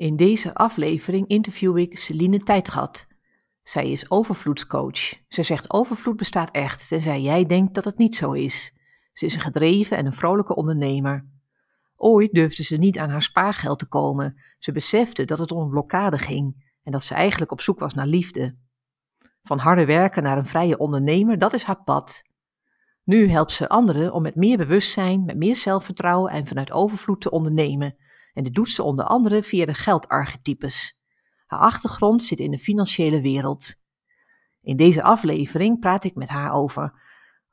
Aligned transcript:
In 0.00 0.16
deze 0.16 0.54
aflevering 0.54 1.26
interview 1.28 1.78
ik 1.78 1.98
Celine 1.98 2.38
Tijdgat. 2.38 3.08
Zij 3.62 3.90
is 3.90 4.10
overvloedscoach. 4.10 5.20
Ze 5.28 5.42
zegt 5.42 5.70
overvloed 5.70 6.16
bestaat 6.16 6.50
echt, 6.50 6.88
tenzij 6.88 7.20
jij 7.20 7.46
denkt 7.46 7.74
dat 7.74 7.84
het 7.84 7.98
niet 7.98 8.16
zo 8.16 8.32
is. 8.32 8.74
Ze 9.12 9.24
is 9.24 9.34
een 9.34 9.40
gedreven 9.40 9.96
en 9.96 10.06
een 10.06 10.12
vrolijke 10.12 10.54
ondernemer. 10.54 11.26
Ooit 11.96 12.32
durfde 12.32 12.62
ze 12.62 12.76
niet 12.76 12.98
aan 12.98 13.10
haar 13.10 13.22
spaargeld 13.22 13.78
te 13.78 13.88
komen. 13.88 14.40
Ze 14.58 14.72
besefte 14.72 15.24
dat 15.24 15.38
het 15.38 15.52
om 15.52 15.62
een 15.62 15.70
blokkade 15.70 16.18
ging 16.18 16.72
en 16.82 16.92
dat 16.92 17.04
ze 17.04 17.14
eigenlijk 17.14 17.52
op 17.52 17.60
zoek 17.60 17.78
was 17.78 17.94
naar 17.94 18.06
liefde. 18.06 18.56
Van 19.42 19.58
harde 19.58 19.84
werken 19.84 20.22
naar 20.22 20.38
een 20.38 20.46
vrije 20.46 20.78
ondernemer, 20.78 21.38
dat 21.38 21.52
is 21.52 21.62
haar 21.62 21.82
pad. 21.82 22.22
Nu 23.04 23.28
helpt 23.28 23.52
ze 23.52 23.68
anderen 23.68 24.12
om 24.12 24.22
met 24.22 24.34
meer 24.34 24.56
bewustzijn, 24.56 25.24
met 25.24 25.36
meer 25.36 25.56
zelfvertrouwen 25.56 26.32
en 26.32 26.46
vanuit 26.46 26.70
overvloed 26.72 27.20
te 27.20 27.30
ondernemen. 27.30 27.96
En 28.40 28.46
dit 28.46 28.54
doet 28.54 28.70
ze 28.70 28.82
onder 28.82 29.04
andere 29.04 29.42
via 29.42 29.66
de 29.66 29.74
geldarchetypes. 29.74 30.98
Haar 31.46 31.58
achtergrond 31.58 32.24
zit 32.24 32.40
in 32.40 32.50
de 32.50 32.58
financiële 32.58 33.20
wereld. 33.20 33.74
In 34.60 34.76
deze 34.76 35.02
aflevering 35.02 35.80
praat 35.80 36.04
ik 36.04 36.14
met 36.14 36.28
haar 36.28 36.52
over 36.52 36.92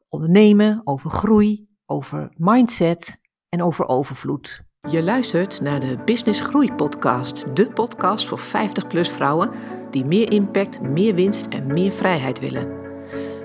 ondernemen, 0.10 0.82
over 0.84 1.10
groei, 1.10 1.68
over 1.86 2.34
mindset 2.38 3.22
en 3.50 3.64
over 3.64 3.88
overvloed. 3.88 4.64
Je 4.90 5.04
luistert 5.04 5.62
naar 5.62 5.80
de 5.80 5.98
Business 6.06 6.42
Groei 6.42 6.74
Podcast, 6.74 7.56
de 7.56 7.72
podcast 7.72 8.28
voor 8.28 8.40
50-plus 8.40 9.10
vrouwen 9.10 9.52
die 9.92 10.06
meer 10.06 10.32
impact, 10.32 10.82
meer 10.82 11.16
winst 11.16 11.48
en 11.48 11.68
meer 11.68 11.92
vrijheid 11.92 12.40
willen. 12.40 12.72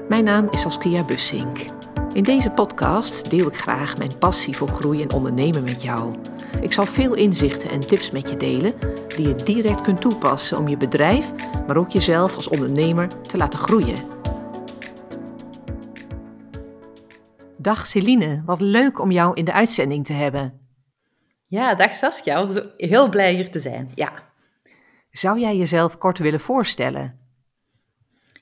Mijn 0.08 0.24
naam 0.24 0.48
is 0.50 0.60
Saskia 0.60 1.04
Bussink. 1.04 1.58
In 2.12 2.22
deze 2.22 2.50
podcast 2.50 3.30
deel 3.30 3.46
ik 3.46 3.56
graag 3.56 3.96
mijn 3.98 4.18
passie 4.18 4.56
voor 4.56 4.68
groei 4.68 5.02
en 5.02 5.12
ondernemen 5.12 5.62
met 5.62 5.82
jou. 5.82 6.14
Ik 6.60 6.72
zal 6.72 6.84
veel 6.84 7.14
inzichten 7.14 7.70
en 7.70 7.80
tips 7.80 8.10
met 8.10 8.30
je 8.30 8.36
delen 8.36 8.74
die 9.16 9.28
je 9.28 9.34
direct 9.34 9.80
kunt 9.80 10.00
toepassen 10.00 10.58
om 10.58 10.68
je 10.68 10.76
bedrijf, 10.76 11.32
maar 11.66 11.76
ook 11.76 11.90
jezelf 11.90 12.36
als 12.36 12.48
ondernemer 12.48 13.22
te 13.22 13.36
laten 13.36 13.58
groeien. 13.58 13.96
Dag 17.58 17.86
Celine, 17.86 18.42
wat 18.46 18.60
leuk 18.60 19.00
om 19.00 19.10
jou 19.10 19.34
in 19.34 19.44
de 19.44 19.52
uitzending 19.52 20.04
te 20.04 20.12
hebben. 20.12 20.60
Ja, 21.46 21.74
dag 21.74 21.94
Saskia, 21.94 22.46
heel 22.76 23.08
blij 23.08 23.32
hier 23.34 23.50
te 23.50 23.60
zijn. 23.60 23.90
Ja. 23.94 24.12
Zou 25.10 25.40
jij 25.40 25.56
jezelf 25.56 25.98
kort 25.98 26.18
willen 26.18 26.40
voorstellen? 26.40 27.18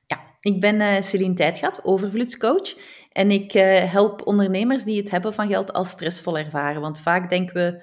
Ja, 0.07 0.21
ik 0.41 0.61
ben 0.61 0.81
uh, 0.81 1.01
Celine 1.01 1.35
Tijdgat, 1.35 1.85
overvloedscoach. 1.85 2.75
En 3.13 3.31
ik 3.31 3.55
uh, 3.55 3.93
help 3.93 4.27
ondernemers 4.27 4.85
die 4.85 5.01
het 5.01 5.11
hebben 5.11 5.35
van 5.35 5.49
geld 5.49 5.73
als 5.73 5.91
stressvol 5.91 6.39
ervaren. 6.39 6.81
Want 6.81 7.01
vaak 7.01 7.29
denken 7.29 7.55
we 7.55 7.83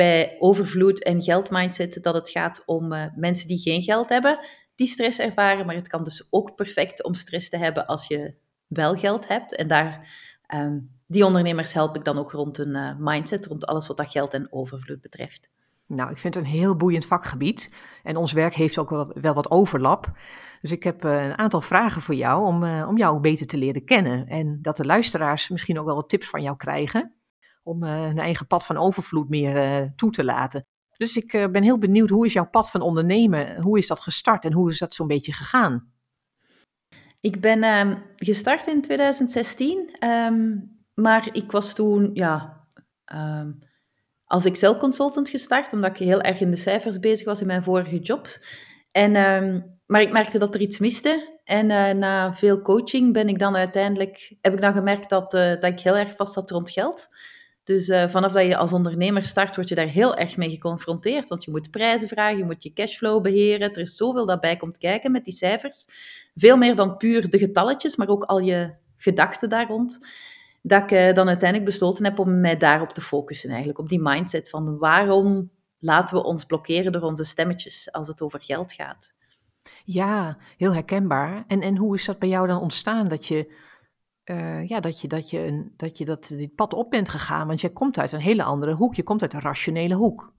bij 0.00 0.36
overvloed 0.38 1.02
en 1.02 1.22
geldmindset 1.22 1.98
dat 2.02 2.14
het 2.14 2.30
gaat 2.30 2.62
om 2.66 2.92
uh, 2.92 3.04
mensen 3.16 3.48
die 3.48 3.58
geen 3.58 3.82
geld 3.82 4.08
hebben, 4.08 4.38
die 4.74 4.86
stress 4.86 5.18
ervaren. 5.18 5.66
Maar 5.66 5.74
het 5.74 5.88
kan 5.88 6.04
dus 6.04 6.26
ook 6.30 6.54
perfect 6.54 7.04
om 7.04 7.14
stress 7.14 7.48
te 7.48 7.56
hebben 7.56 7.86
als 7.86 8.06
je 8.06 8.34
wel 8.66 8.94
geld 8.94 9.28
hebt. 9.28 9.56
En 9.56 9.68
daar 9.68 10.08
um, 10.54 10.90
die 11.06 11.24
ondernemers 11.24 11.72
help 11.72 11.96
ik 11.96 12.04
dan 12.04 12.18
ook 12.18 12.32
rond 12.32 12.58
een 12.58 12.76
uh, 12.76 12.90
mindset, 12.98 13.46
rond 13.46 13.66
alles 13.66 13.86
wat 13.86 13.96
dat 13.96 14.10
geld 14.10 14.34
en 14.34 14.52
overvloed 14.52 15.00
betreft. 15.00 15.50
Nou, 15.86 16.10
ik 16.10 16.18
vind 16.18 16.34
het 16.34 16.44
een 16.44 16.50
heel 16.50 16.76
boeiend 16.76 17.06
vakgebied. 17.06 17.74
En 18.02 18.16
ons 18.16 18.32
werk 18.32 18.54
heeft 18.54 18.78
ook 18.78 18.90
wel, 18.90 19.10
wel 19.14 19.34
wat 19.34 19.50
overlap. 19.50 20.12
Dus 20.60 20.70
ik 20.70 20.82
heb 20.82 21.04
uh, 21.04 21.24
een 21.24 21.38
aantal 21.38 21.60
vragen 21.60 22.02
voor 22.02 22.14
jou 22.14 22.46
om, 22.46 22.64
om 22.64 22.96
jou 22.96 23.20
beter 23.20 23.46
te 23.46 23.56
leren 23.56 23.84
kennen. 23.84 24.26
En 24.26 24.58
dat 24.62 24.76
de 24.76 24.84
luisteraars 24.84 25.48
misschien 25.48 25.78
ook 25.78 25.86
wel 25.86 25.94
wat 25.94 26.08
tips 26.08 26.28
van 26.28 26.42
jou 26.42 26.56
krijgen. 26.56 27.14
Om 27.70 27.82
hun 27.82 28.18
eigen 28.18 28.46
pad 28.46 28.66
van 28.66 28.76
overvloed 28.76 29.28
meer 29.28 29.92
toe 29.96 30.10
te 30.10 30.24
laten. 30.24 30.66
Dus 30.96 31.16
ik 31.16 31.48
ben 31.52 31.62
heel 31.62 31.78
benieuwd, 31.78 32.10
hoe 32.10 32.26
is 32.26 32.32
jouw 32.32 32.48
pad 32.50 32.70
van 32.70 32.80
ondernemen? 32.80 33.62
Hoe 33.62 33.78
is 33.78 33.86
dat 33.86 34.00
gestart 34.00 34.44
en 34.44 34.52
hoe 34.52 34.70
is 34.70 34.78
dat 34.78 34.94
zo'n 34.94 35.06
beetje 35.06 35.32
gegaan? 35.32 35.92
Ik 37.20 37.40
ben 37.40 37.62
uh, 37.62 37.96
gestart 38.16 38.66
in 38.66 38.82
2016. 38.82 39.96
Um, 40.04 40.78
maar 40.94 41.28
ik 41.32 41.50
was 41.50 41.74
toen, 41.74 42.10
ja, 42.12 42.64
um, 43.14 43.58
als 44.24 44.44
Excel-consultant 44.44 45.28
gestart, 45.28 45.72
omdat 45.72 45.90
ik 45.90 45.96
heel 45.96 46.20
erg 46.20 46.40
in 46.40 46.50
de 46.50 46.56
cijfers 46.56 46.98
bezig 46.98 47.26
was 47.26 47.40
in 47.40 47.46
mijn 47.46 47.62
vorige 47.62 47.98
jobs. 47.98 48.42
En, 48.90 49.12
maar 49.86 50.00
ik 50.00 50.12
merkte 50.12 50.38
dat 50.38 50.54
er 50.54 50.60
iets 50.60 50.78
miste. 50.78 51.38
En 51.44 51.66
na 51.98 52.34
veel 52.34 52.62
coaching 52.62 53.12
ben 53.12 53.28
ik 53.28 53.38
dan 53.38 53.56
uiteindelijk, 53.56 54.36
heb 54.40 54.52
ik 54.52 54.60
dan 54.60 54.74
gemerkt 54.74 55.08
dat, 55.08 55.30
dat 55.30 55.64
ik 55.64 55.80
heel 55.80 55.96
erg 55.96 56.16
vast 56.16 56.32
zat 56.32 56.50
rond 56.50 56.70
geld. 56.70 57.08
Dus 57.70 57.88
uh, 57.88 58.08
vanaf 58.08 58.32
dat 58.32 58.46
je 58.46 58.56
als 58.56 58.72
ondernemer 58.72 59.24
start, 59.24 59.56
word 59.56 59.68
je 59.68 59.74
daar 59.74 59.86
heel 59.86 60.16
erg 60.16 60.36
mee 60.36 60.50
geconfronteerd. 60.50 61.28
Want 61.28 61.44
je 61.44 61.50
moet 61.50 61.70
prijzen 61.70 62.08
vragen, 62.08 62.38
je 62.38 62.44
moet 62.44 62.62
je 62.62 62.72
cashflow 62.72 63.22
beheren. 63.22 63.72
Er 63.72 63.78
is 63.80 63.96
zoveel 63.96 64.26
dat 64.26 64.40
bij 64.40 64.56
komt 64.56 64.78
kijken 64.78 65.12
met 65.12 65.24
die 65.24 65.34
cijfers. 65.34 65.86
Veel 66.34 66.56
meer 66.56 66.76
dan 66.76 66.96
puur 66.96 67.30
de 67.30 67.38
getalletjes, 67.38 67.96
maar 67.96 68.08
ook 68.08 68.24
al 68.24 68.38
je 68.38 68.74
gedachten 68.96 69.48
daar 69.48 69.66
rond 69.66 70.08
dat 70.62 70.82
ik 70.82 70.90
uh, 70.90 71.14
dan 71.14 71.26
uiteindelijk 71.26 71.70
besloten 71.70 72.04
heb 72.04 72.18
om 72.18 72.40
mij 72.40 72.56
daarop 72.56 72.92
te 72.92 73.00
focussen, 73.00 73.48
eigenlijk 73.48 73.78
op 73.78 73.88
die 73.88 74.00
mindset 74.02 74.50
van 74.50 74.78
waarom 74.78 75.50
laten 75.78 76.16
we 76.16 76.24
ons 76.24 76.44
blokkeren 76.44 76.92
door 76.92 77.02
onze 77.02 77.24
stemmetjes 77.24 77.92
als 77.92 78.08
het 78.08 78.22
over 78.22 78.40
geld 78.40 78.72
gaat. 78.72 79.14
Ja, 79.84 80.38
heel 80.56 80.72
herkenbaar. 80.72 81.44
En, 81.46 81.60
en 81.60 81.76
hoe 81.76 81.94
is 81.94 82.04
dat 82.04 82.18
bij 82.18 82.28
jou 82.28 82.46
dan 82.46 82.60
ontstaan 82.60 83.08
dat 83.08 83.26
je, 83.26 83.52
uh, 84.30 84.68
ja, 84.68 84.80
dat, 84.80 85.00
je, 85.00 85.08
dat, 85.08 85.30
je 85.30 85.38
een, 85.38 85.72
dat 85.76 85.98
je 85.98 86.04
dat 86.04 86.28
dit 86.28 86.54
pad 86.54 86.74
op 86.74 86.90
bent 86.90 87.08
gegaan? 87.08 87.46
Want 87.46 87.60
jij 87.60 87.70
komt 87.70 87.98
uit 87.98 88.12
een 88.12 88.20
hele 88.20 88.42
andere 88.42 88.74
hoek, 88.74 88.94
je 88.94 89.02
komt 89.02 89.22
uit 89.22 89.34
een 89.34 89.40
rationele 89.40 89.94
hoek. 89.94 90.32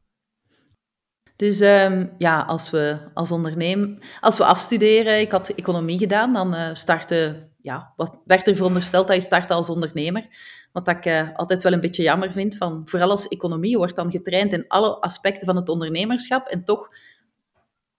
Dus 1.36 1.62
um, 1.62 2.12
ja, 2.18 2.42
als 2.42 2.70
we 2.70 3.10
als 3.14 3.32
ondernemer, 3.32 4.18
als 4.20 4.38
we 4.38 4.46
afstuderen, 4.46 5.20
ik 5.20 5.32
had 5.32 5.50
economie 5.50 5.98
gedaan, 5.98 6.34
dan 6.34 6.56
uh, 6.56 6.70
starten 6.74 7.52
ja, 7.58 7.94
wat 7.96 8.22
werd 8.26 8.48
er 8.48 8.56
verondersteld 8.56 9.08
dat 9.08 9.16
je 9.16 9.22
start 9.22 9.52
als 9.52 9.70
ondernemer. 9.70 10.26
Wat 10.72 10.88
ik 10.88 11.06
uh, 11.06 11.36
altijd 11.36 11.64
wel 11.64 11.74
een 11.74 11.80
beetje 11.80 12.04
jammer 12.04 12.32
vind. 12.32 12.58
Van, 12.58 12.82
vooral 12.86 13.10
als 13.10 13.28
economie 13.28 13.78
wordt 13.78 13.96
dan 13.96 14.12
getraind 14.12 14.54
in 14.54 14.68
alle 14.68 15.00
aspecten 15.02 15.46
van 15.46 15.56
het 15.56 15.70
ondernemerschap. 15.70 16.48
En 16.48 16.64
toch 16.64 16.90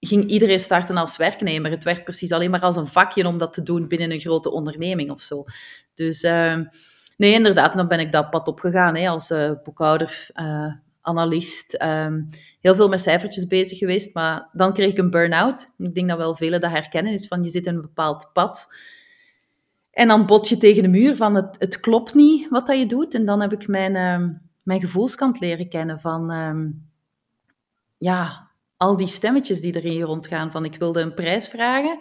ging 0.00 0.30
iedereen 0.30 0.60
starten 0.60 0.96
als 0.96 1.16
werknemer. 1.16 1.70
Het 1.70 1.84
werd 1.84 2.04
precies 2.04 2.32
alleen 2.32 2.50
maar 2.50 2.60
als 2.60 2.76
een 2.76 2.86
vakje 2.86 3.26
om 3.26 3.38
dat 3.38 3.52
te 3.52 3.62
doen 3.62 3.88
binnen 3.88 4.10
een 4.10 4.20
grote 4.20 4.52
onderneming 4.52 5.10
of 5.10 5.20
zo. 5.20 5.44
Dus 5.94 6.22
uh, 6.22 6.56
nee, 7.16 7.32
inderdaad. 7.32 7.74
Dan 7.74 7.88
ben 7.88 8.00
ik 8.00 8.12
dat 8.12 8.30
pad 8.30 8.48
opgegaan 8.48 8.96
hè, 8.96 9.08
als 9.08 9.30
uh, 9.30 9.50
boekhouder, 9.62 10.30
uh, 10.34 10.72
analist. 11.00 11.82
Um, 11.82 12.28
heel 12.60 12.74
veel 12.74 12.88
met 12.88 13.00
cijfertjes 13.00 13.46
bezig 13.46 13.78
geweest. 13.78 14.14
Maar 14.14 14.48
dan 14.52 14.72
kreeg 14.72 14.90
ik 14.90 14.98
een 14.98 15.10
burn-out. 15.10 15.72
Ik 15.78 15.94
denk 15.94 16.08
dat 16.08 16.18
wel 16.18 16.36
velen 16.36 16.60
dat 16.60 16.70
herkennen. 16.70 17.12
Is 17.12 17.28
van 17.28 17.42
je 17.42 17.50
zit 17.50 17.66
in 17.66 17.74
een 17.74 17.80
bepaald 17.80 18.30
pad. 18.32 18.74
En 19.90 20.08
dan 20.08 20.26
bot 20.26 20.48
je 20.48 20.56
tegen 20.56 20.82
de 20.82 20.88
muur 20.88 21.16
van 21.16 21.34
het, 21.34 21.56
het 21.58 21.80
klopt 21.80 22.14
niet 22.14 22.48
wat 22.48 22.66
dat 22.66 22.78
je 22.78 22.86
doet. 22.86 23.14
En 23.14 23.24
dan 23.24 23.40
heb 23.40 23.52
ik 23.52 23.68
mijn, 23.68 23.94
uh, 23.94 24.28
mijn 24.62 24.80
gevoelskant 24.80 25.40
leren 25.40 25.68
kennen 25.68 26.00
van 26.00 26.30
ja, 27.98 28.50
al 28.76 28.96
die 28.96 29.06
stemmetjes 29.06 29.60
die 29.60 29.72
er 29.72 29.84
in 29.84 29.94
je 29.94 30.04
rondgaan. 30.04 30.50
Van 30.50 30.64
ik 30.64 30.76
wilde 30.76 31.00
een 31.00 31.14
prijs 31.14 31.48
vragen, 31.48 31.98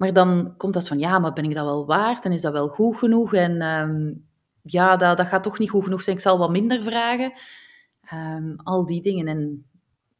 maar 0.00 0.12
dan 0.12 0.54
komt 0.56 0.74
dat 0.74 0.88
van 0.88 0.98
ja, 0.98 1.18
maar 1.18 1.32
ben 1.32 1.44
ik 1.44 1.54
dat 1.54 1.64
wel 1.64 1.86
waard? 1.86 2.24
En 2.24 2.32
is 2.32 2.40
dat 2.40 2.52
wel 2.52 2.68
goed 2.68 2.96
genoeg? 2.96 3.34
En 3.34 3.60
uh, 3.60 4.14
ja, 4.62 4.96
dat, 4.96 5.16
dat 5.16 5.26
gaat 5.26 5.42
toch 5.42 5.58
niet 5.58 5.70
goed 5.70 5.84
genoeg 5.84 6.02
zijn. 6.02 6.16
Ik 6.16 6.22
zal 6.22 6.38
wat 6.38 6.50
minder 6.50 6.82
vragen. 6.82 7.32
Ehm, 8.00 8.54
al 8.56 8.86
die 8.86 9.02
dingen. 9.02 9.28
En 9.28 9.66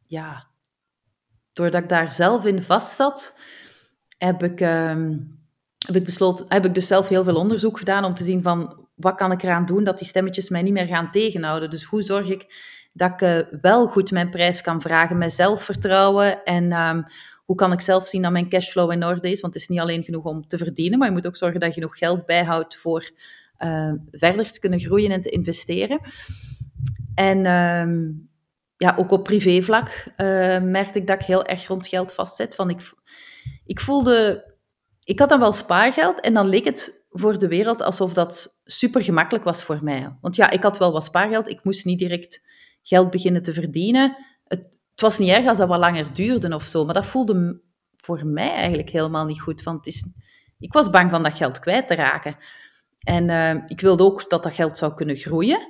ja, 0.07 0.47
doordat 1.53 1.83
ik 1.83 1.89
daar 1.89 2.13
zelf 2.13 2.47
in 2.47 2.63
vast 2.63 2.97
zat, 2.97 3.39
heb 4.19 4.43
ik 4.43 4.59
heb 5.87 5.97
ik 5.97 6.05
besloten, 6.05 6.47
heb 6.49 6.65
ik 6.65 6.75
dus 6.75 6.87
zelf 6.87 7.09
heel 7.09 7.25
veel 7.25 7.37
onderzoek 7.37 7.79
gedaan 7.79 8.05
om 8.05 8.15
te 8.15 8.25
zien 8.25 8.43
van 8.43 8.89
wat 8.95 9.15
kan 9.15 9.33
ik 9.33 9.43
eraan 9.43 9.67
doen 9.67 9.85
dat 9.85 9.99
die 9.99 10.07
stemmetjes 10.07 10.49
mij 10.49 10.63
niet 10.63 10.73
meer 10.73 10.87
gaan 10.87 11.11
tegenhouden. 11.11 11.71
Dus 11.71 11.85
hoe 11.85 12.03
zorg 12.03 12.29
ik 12.29 12.55
dat 12.93 13.11
ik 13.11 13.21
uh, 13.21 13.61
wel 13.61 13.87
goed 13.87 14.11
mijn 14.11 14.31
prijs 14.31 14.61
kan 14.61 14.81
vragen 14.81 15.19
met 15.19 15.33
zelfvertrouwen 15.33 16.45
en 16.45 16.73
hoe 17.51 17.59
kan 17.59 17.73
ik 17.73 17.81
zelf 17.81 18.07
zien 18.07 18.23
dat 18.23 18.33
mijn 18.33 18.49
cashflow 18.49 18.93
in 18.93 19.05
orde 19.05 19.31
is? 19.31 19.41
Want 19.41 19.55
het 19.55 19.63
is 19.63 19.69
niet 19.69 19.81
alleen 19.81 20.03
genoeg 20.03 20.25
om 20.25 20.47
te 20.47 20.59
verdienen, 20.59 20.99
maar 20.99 21.09
je 21.09 21.15
moet 21.15 21.27
ook 21.27 21.37
zorgen 21.37 21.61
dat 21.61 21.69
je 21.69 21.75
genoeg 21.75 21.99
geld 21.99 22.27
bijhoudt 22.27 22.77
voor 22.77 23.11
uh, 23.59 23.93
verder 24.11 24.53
te 24.53 24.61
kunnen 24.61 24.81
groeien 24.81 25.11
en 25.11 25.23
te 25.23 25.31
investeren. 25.31 26.01
En 27.15 27.47
um, 27.47 28.29
ja, 28.77 28.95
ook 28.97 29.11
op 29.11 29.25
privévlak 29.25 29.89
uh, 29.89 30.17
merkte 30.61 30.99
ik 30.99 31.07
dat 31.07 31.21
ik 31.21 31.27
heel 31.27 31.45
erg 31.45 31.67
rond 31.67 31.87
geld 31.87 32.13
vastzet. 32.13 32.55
Van 32.55 32.71
ik, 32.71 32.93
ik 33.65 33.81
voelde 33.81 34.45
ik 35.05 35.19
had 35.19 35.29
dan 35.29 35.41
wel 35.41 35.53
spaargeld 35.53 36.21
en 36.21 36.35
dan 36.35 36.49
leek 36.49 36.65
het 36.65 37.05
voor 37.11 37.39
de 37.39 37.49
wereld 37.49 37.83
alsof 37.83 38.13
dat 38.13 38.61
super 38.65 39.03
gemakkelijk 39.03 39.45
was 39.45 39.63
voor 39.63 39.79
mij. 39.83 40.17
Want 40.21 40.37
ja, 40.37 40.51
ik 40.51 40.63
had 40.63 40.79
wel 40.79 40.93
wat 40.93 41.05
spaargeld, 41.05 41.49
ik 41.49 41.65
moest 41.65 41.85
niet 41.85 41.99
direct 41.99 42.47
geld 42.83 43.11
beginnen 43.11 43.43
te 43.43 43.53
verdienen. 43.53 44.17
Het, 45.01 45.09
was 45.09 45.19
niet 45.19 45.37
erg 45.37 45.47
als 45.47 45.59
dat 45.59 45.69
wat 45.69 45.79
langer 45.79 46.13
duurde 46.13 46.55
of 46.55 46.65
zo, 46.65 46.85
maar 46.85 46.95
dat 46.95 47.07
voelde 47.07 47.61
voor 47.97 48.27
mij 48.27 48.51
eigenlijk 48.51 48.91
helemaal 48.91 49.25
niet 49.25 49.41
goed. 49.41 49.63
Want 49.63 49.77
het 49.77 49.95
is, 49.95 50.05
ik 50.59 50.73
was 50.73 50.91
bang 50.91 51.11
van 51.11 51.23
dat 51.23 51.37
geld 51.37 51.59
kwijt 51.59 51.89
te 51.89 51.95
raken. 51.95 52.37
En 53.01 53.29
uh, 53.29 53.55
ik 53.67 53.81
wilde 53.81 54.03
ook 54.03 54.31
dat 54.31 54.43
dat 54.43 54.55
geld 54.55 54.79
zou 54.79 54.95
kunnen 54.95 55.17
groeien. 55.17 55.69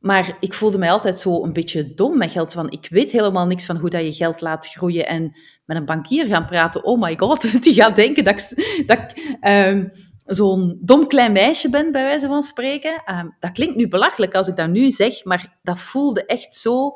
Maar 0.00 0.36
ik 0.40 0.54
voelde 0.54 0.78
mij 0.78 0.90
altijd 0.90 1.18
zo 1.18 1.44
een 1.44 1.52
beetje 1.52 1.94
dom 1.94 2.18
met 2.18 2.30
geld. 2.30 2.52
Van, 2.52 2.70
ik 2.70 2.86
weet 2.90 3.10
helemaal 3.10 3.46
niks 3.46 3.64
van 3.64 3.76
hoe 3.76 3.90
dat 3.90 4.04
je 4.04 4.12
geld 4.12 4.40
laat 4.40 4.66
groeien. 4.66 5.06
En 5.06 5.36
met 5.64 5.76
een 5.76 5.84
bankier 5.84 6.26
gaan 6.26 6.46
praten, 6.46 6.84
oh 6.84 7.00
my 7.00 7.18
god, 7.18 7.62
die 7.64 7.74
gaat 7.74 7.96
denken 7.96 8.24
dat 8.24 8.40
ik, 8.40 8.84
dat 8.86 9.14
ehm, 9.40 9.88
zo'n 10.24 10.78
dom 10.80 11.06
klein 11.06 11.32
meisje 11.32 11.70
ben, 11.70 11.92
bij 11.92 12.04
wijze 12.04 12.26
van 12.26 12.42
spreken. 12.42 13.02
Ehm, 13.04 13.28
dat 13.38 13.52
klinkt 13.52 13.76
nu 13.76 13.88
belachelijk 13.88 14.34
als 14.34 14.48
ik 14.48 14.56
dat 14.56 14.68
nu 14.68 14.90
zeg, 14.90 15.24
maar 15.24 15.58
dat 15.62 15.80
voelde 15.80 16.26
echt 16.26 16.54
zo 16.54 16.92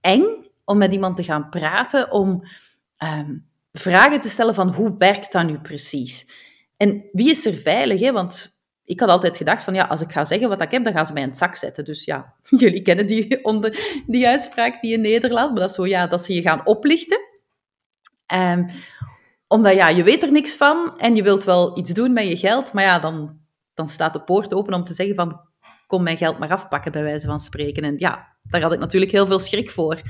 eng 0.00 0.48
om 0.70 0.78
met 0.78 0.92
iemand 0.92 1.16
te 1.16 1.24
gaan 1.24 1.48
praten, 1.48 2.10
om 2.10 2.42
ehm, 2.96 3.36
vragen 3.72 4.20
te 4.20 4.28
stellen 4.28 4.54
van 4.54 4.68
hoe 4.68 4.94
werkt 4.98 5.32
dat 5.32 5.46
nu 5.46 5.58
precies? 5.58 6.26
En 6.76 7.08
wie 7.12 7.30
is 7.30 7.46
er 7.46 7.54
veilig? 7.54 8.00
Hè? 8.00 8.12
Want 8.12 8.60
ik 8.84 9.00
had 9.00 9.08
altijd 9.08 9.36
gedacht 9.36 9.62
van 9.62 9.74
ja, 9.74 9.84
als 9.84 10.00
ik 10.00 10.12
ga 10.12 10.24
zeggen 10.24 10.48
wat 10.48 10.62
ik 10.62 10.70
heb, 10.70 10.84
dan 10.84 10.92
gaan 10.92 11.06
ze 11.06 11.12
mij 11.12 11.22
in 11.22 11.28
het 11.28 11.38
zak 11.38 11.56
zetten. 11.56 11.84
Dus 11.84 12.04
ja, 12.04 12.34
jullie 12.62 12.82
kennen 12.82 13.06
die, 13.06 13.44
onder, 13.44 14.02
die 14.06 14.28
uitspraak 14.28 14.80
die 14.80 14.92
in 14.92 15.00
Nederland, 15.00 15.50
maar 15.50 15.60
dat 15.60 15.70
is 15.70 15.76
zo 15.76 15.86
ja, 15.86 16.06
dat 16.06 16.24
ze 16.24 16.34
je 16.34 16.42
gaan 16.42 16.66
oplichten. 16.66 17.20
Um, 18.34 18.66
omdat 19.48 19.74
ja, 19.74 19.88
je 19.88 20.02
weet 20.02 20.22
er 20.22 20.32
niks 20.32 20.56
van 20.56 20.98
en 20.98 21.16
je 21.16 21.22
wilt 21.22 21.44
wel 21.44 21.78
iets 21.78 21.90
doen 21.90 22.12
met 22.12 22.28
je 22.28 22.36
geld, 22.36 22.72
maar 22.72 22.84
ja, 22.84 22.98
dan, 22.98 23.38
dan 23.74 23.88
staat 23.88 24.12
de 24.12 24.22
poort 24.22 24.54
open 24.54 24.74
om 24.74 24.84
te 24.84 24.94
zeggen 24.94 25.14
van 25.14 25.40
kom 25.86 26.02
mijn 26.02 26.16
geld 26.16 26.38
maar 26.38 26.52
afpakken, 26.52 26.92
bij 26.92 27.02
wijze 27.02 27.26
van 27.26 27.40
spreken. 27.40 27.82
En 27.82 27.94
ja, 27.98 28.36
daar 28.42 28.62
had 28.62 28.72
ik 28.72 28.78
natuurlijk 28.78 29.12
heel 29.12 29.26
veel 29.26 29.38
schrik 29.38 29.70
voor. 29.70 30.00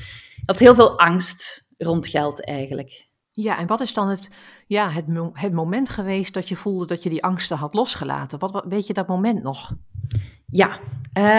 Had 0.50 0.58
heel 0.58 0.74
veel 0.74 0.98
angst 0.98 1.66
rond 1.78 2.08
geld 2.08 2.44
eigenlijk. 2.44 3.08
Ja, 3.30 3.58
en 3.58 3.66
wat 3.66 3.80
is 3.80 3.92
dan 3.92 4.08
het, 4.08 4.30
ja, 4.66 4.90
het, 4.90 5.04
het 5.32 5.52
moment 5.52 5.90
geweest 5.90 6.34
dat 6.34 6.48
je 6.48 6.56
voelde 6.56 6.86
dat 6.86 7.02
je 7.02 7.10
die 7.10 7.22
angsten 7.22 7.56
had 7.56 7.74
losgelaten? 7.74 8.38
Wat, 8.38 8.52
wat 8.52 8.64
weet 8.68 8.86
je 8.86 8.92
dat 8.92 9.06
moment 9.06 9.42
nog? 9.42 9.72
Ja, 10.46 10.78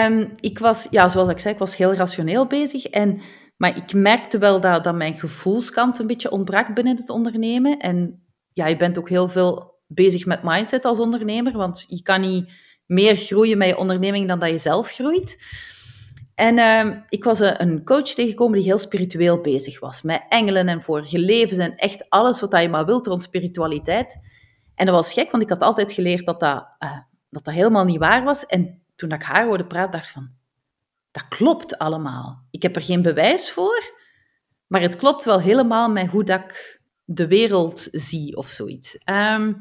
um, 0.08 0.32
ik 0.40 0.58
was, 0.58 0.86
ja, 0.90 1.08
zoals 1.08 1.28
ik 1.28 1.38
zei, 1.38 1.54
ik 1.54 1.60
was 1.60 1.76
heel 1.76 1.94
rationeel 1.94 2.46
bezig. 2.46 2.84
En, 2.84 3.20
maar 3.56 3.76
ik 3.76 3.92
merkte 3.92 4.38
wel 4.38 4.60
dat, 4.60 4.84
dat 4.84 4.94
mijn 4.94 5.18
gevoelskant 5.18 5.98
een 5.98 6.06
beetje 6.06 6.30
ontbrak 6.30 6.74
binnen 6.74 6.96
het 6.96 7.10
ondernemen. 7.10 7.78
En 7.78 8.26
ja, 8.52 8.66
je 8.66 8.76
bent 8.76 8.98
ook 8.98 9.08
heel 9.08 9.28
veel 9.28 9.80
bezig 9.86 10.26
met 10.26 10.42
mindset 10.42 10.84
als 10.84 10.98
ondernemer, 10.98 11.52
want 11.52 11.84
je 11.88 12.02
kan 12.02 12.20
niet 12.20 12.52
meer 12.86 13.16
groeien 13.16 13.58
met 13.58 13.68
je 13.68 13.78
onderneming 13.78 14.28
dan 14.28 14.38
dat 14.38 14.50
je 14.50 14.58
zelf 14.58 14.90
groeit. 14.90 15.38
En 16.42 16.58
uh, 16.58 16.96
ik 17.08 17.24
was 17.24 17.40
een 17.40 17.84
coach 17.84 18.02
tegengekomen 18.02 18.58
die 18.58 18.66
heel 18.66 18.78
spiritueel 18.78 19.40
bezig 19.40 19.80
was. 19.80 20.02
Met 20.02 20.22
engelen 20.28 20.68
en 20.68 20.82
vorige 20.82 21.18
levens 21.18 21.58
en 21.58 21.76
echt 21.76 22.10
alles 22.10 22.40
wat 22.40 22.60
je 22.60 22.68
maar 22.68 22.86
wilt 22.86 23.06
rond 23.06 23.22
spiritualiteit. 23.22 24.20
En 24.74 24.86
dat 24.86 24.94
was 24.94 25.12
gek, 25.12 25.30
want 25.30 25.42
ik 25.42 25.48
had 25.48 25.62
altijd 25.62 25.92
geleerd 25.92 26.26
dat 26.26 26.40
dat, 26.40 26.68
uh, 26.78 26.98
dat, 27.30 27.44
dat 27.44 27.54
helemaal 27.54 27.84
niet 27.84 27.98
waar 27.98 28.24
was. 28.24 28.46
En 28.46 28.82
toen 28.96 29.12
ik 29.12 29.22
haar 29.22 29.46
hoorde 29.46 29.66
praten, 29.66 29.92
dacht 29.92 30.06
ik 30.06 30.12
van... 30.12 30.30
Dat 31.10 31.28
klopt 31.28 31.78
allemaal. 31.78 32.46
Ik 32.50 32.62
heb 32.62 32.76
er 32.76 32.82
geen 32.82 33.02
bewijs 33.02 33.50
voor, 33.50 33.92
maar 34.66 34.80
het 34.80 34.96
klopt 34.96 35.24
wel 35.24 35.40
helemaal 35.40 35.88
met 35.88 36.10
hoe 36.10 36.24
dat 36.24 36.40
ik 36.40 36.80
de 37.04 37.26
wereld 37.26 37.88
zie 37.90 38.36
of 38.36 38.48
zoiets. 38.48 38.98
Um, 39.04 39.58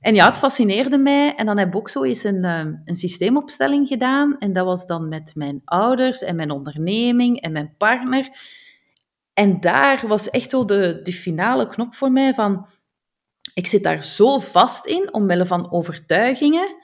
en 0.00 0.14
ja, 0.14 0.26
het 0.26 0.38
fascineerde 0.38 0.98
mij. 0.98 1.34
En 1.34 1.46
dan 1.46 1.58
heb 1.58 1.68
ik 1.68 1.76
ook 1.76 1.88
zo 1.88 2.02
eens 2.02 2.24
een, 2.24 2.44
ehm, 2.44 2.74
een 2.84 2.94
systeemopstelling 2.94 3.88
gedaan. 3.88 4.38
En 4.38 4.52
dat 4.52 4.64
was 4.64 4.86
dan 4.86 5.08
met 5.08 5.32
mijn 5.34 5.62
ouders 5.64 6.22
en 6.22 6.36
mijn 6.36 6.50
onderneming 6.50 7.40
en 7.40 7.52
mijn 7.52 7.74
partner. 7.78 8.28
En 9.34 9.60
daar 9.60 10.04
was 10.06 10.30
echt 10.30 10.50
zo 10.50 10.64
de, 10.64 11.00
de 11.02 11.12
finale 11.12 11.68
knop 11.68 11.94
voor 11.94 12.12
mij 12.12 12.34
van... 12.34 12.68
Ik 13.54 13.66
zit 13.66 13.82
daar 13.82 14.04
zo 14.04 14.38
vast 14.38 14.86
in, 14.86 15.14
omwille 15.14 15.46
van 15.46 15.72
overtuigingen. 15.72 16.76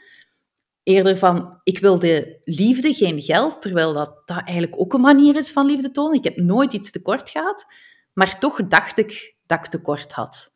Eerder 0.82 1.16
van, 1.16 1.60
ik 1.62 1.78
wil 1.78 1.98
de 1.98 2.40
liefde, 2.44 2.94
geen 2.94 3.20
geld. 3.20 3.62
Terwijl 3.62 3.92
dat, 3.92 4.22
dat 4.24 4.44
eigenlijk 4.44 4.80
ook 4.80 4.92
een 4.92 5.00
manier 5.00 5.36
is 5.36 5.52
van 5.52 5.66
liefde 5.66 5.90
tonen. 5.90 6.18
Ik 6.18 6.24
heb 6.24 6.36
nooit 6.36 6.72
iets 6.72 6.90
tekort 6.90 7.30
gehad. 7.30 7.66
Maar 8.12 8.38
toch 8.38 8.66
dacht 8.68 8.98
ik 8.98 9.36
dat 9.46 9.58
ik 9.58 9.66
tekort 9.66 10.12
had. 10.12 10.51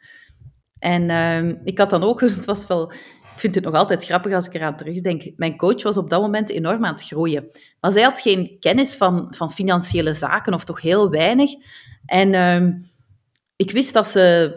En 0.79 1.03
uh, 1.09 1.53
ik 1.65 1.79
had 1.79 1.91
dan 1.91 2.03
ook, 2.03 2.21
het 2.41 2.45
was 2.45 2.67
wel, 2.67 2.93
ik 3.37 3.41
vind 3.43 3.55
het 3.55 3.65
nog 3.65 3.75
altijd 3.75 4.05
grappig 4.05 4.33
als 4.33 4.47
ik 4.47 4.55
eraan 4.55 4.77
terugdenk. 4.77 5.33
Mijn 5.37 5.57
coach 5.57 5.83
was 5.83 5.97
op 5.97 6.11
dat 6.11 6.21
moment 6.21 6.49
enorm 6.49 6.85
aan 6.85 6.93
het 6.93 7.07
groeien. 7.07 7.51
Maar 7.81 7.93
zij 7.93 8.03
had 8.03 8.21
geen 8.21 8.57
kennis 8.61 8.97
van, 8.97 9.27
van 9.31 9.53
financiële 9.53 10.15
zaken, 10.15 10.55
of 10.55 10.65
toch 10.65 10.81
heel 10.81 11.11
weinig. 11.11 11.51
En 12.07 12.33
uh, 12.33 12.75
ik 13.57 13.71
wist 13.71 13.93
dat 13.93 14.09
ze, 14.09 14.55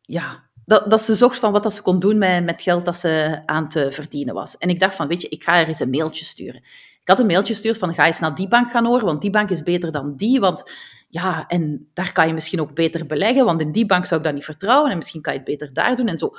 ja, 0.00 0.50
dat, 0.64 0.90
dat 0.90 1.00
ze 1.00 1.14
zocht 1.14 1.38
van 1.38 1.52
wat 1.52 1.62
dat 1.62 1.74
ze 1.74 1.82
kon 1.82 1.98
doen 1.98 2.18
met, 2.18 2.44
met 2.44 2.62
geld 2.62 2.84
dat 2.84 2.96
ze 2.96 3.42
aan 3.46 3.68
te 3.68 3.92
verdienen 3.92 4.34
was. 4.34 4.56
En 4.56 4.68
ik 4.68 4.80
dacht 4.80 4.94
van, 4.94 5.08
weet 5.08 5.22
je, 5.22 5.28
ik 5.28 5.44
ga 5.44 5.60
er 5.60 5.68
eens 5.68 5.80
een 5.80 5.90
mailtje 5.90 6.24
sturen. 6.24 6.62
Ik 7.00 7.08
had 7.08 7.18
een 7.18 7.26
mailtje 7.26 7.52
gestuurd 7.52 7.78
van, 7.78 7.94
ga 7.94 8.06
eens 8.06 8.20
naar 8.20 8.34
die 8.34 8.48
bank 8.48 8.70
gaan 8.70 8.86
horen, 8.86 9.04
want 9.04 9.22
die 9.22 9.30
bank 9.30 9.50
is 9.50 9.62
beter 9.62 9.92
dan 9.92 10.16
die, 10.16 10.40
want 10.40 10.72
ja, 11.10 11.46
en 11.46 11.88
daar 11.92 12.12
kan 12.12 12.26
je 12.26 12.34
misschien 12.34 12.60
ook 12.60 12.74
beter 12.74 13.06
beleggen, 13.06 13.44
want 13.44 13.60
in 13.60 13.72
die 13.72 13.86
bank 13.86 14.06
zou 14.06 14.20
ik 14.20 14.26
dat 14.26 14.34
niet 14.34 14.44
vertrouwen 14.44 14.90
en 14.90 14.96
misschien 14.96 15.20
kan 15.20 15.32
je 15.32 15.38
het 15.38 15.48
beter 15.48 15.72
daar 15.72 15.96
doen. 15.96 16.08
En 16.08 16.18
zo 16.18 16.30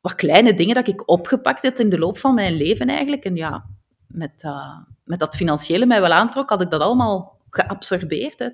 wat 0.00 0.14
kleine 0.14 0.54
dingen 0.54 0.74
dat 0.74 0.88
ik 0.88 1.10
opgepakt 1.10 1.62
heb 1.62 1.78
in 1.78 1.88
de 1.88 1.98
loop 1.98 2.18
van 2.18 2.34
mijn 2.34 2.54
leven 2.54 2.88
eigenlijk. 2.88 3.24
En 3.24 3.36
ja, 3.36 3.66
met, 4.06 4.42
uh, 4.42 4.76
met 5.04 5.18
dat 5.18 5.36
financiële 5.36 5.86
mij 5.86 6.00
wel 6.00 6.12
aantrok, 6.12 6.50
had 6.50 6.60
ik 6.60 6.70
dat 6.70 6.80
allemaal 6.80 7.40
geabsorbeerd. 7.50 8.38
Hè. 8.38 8.48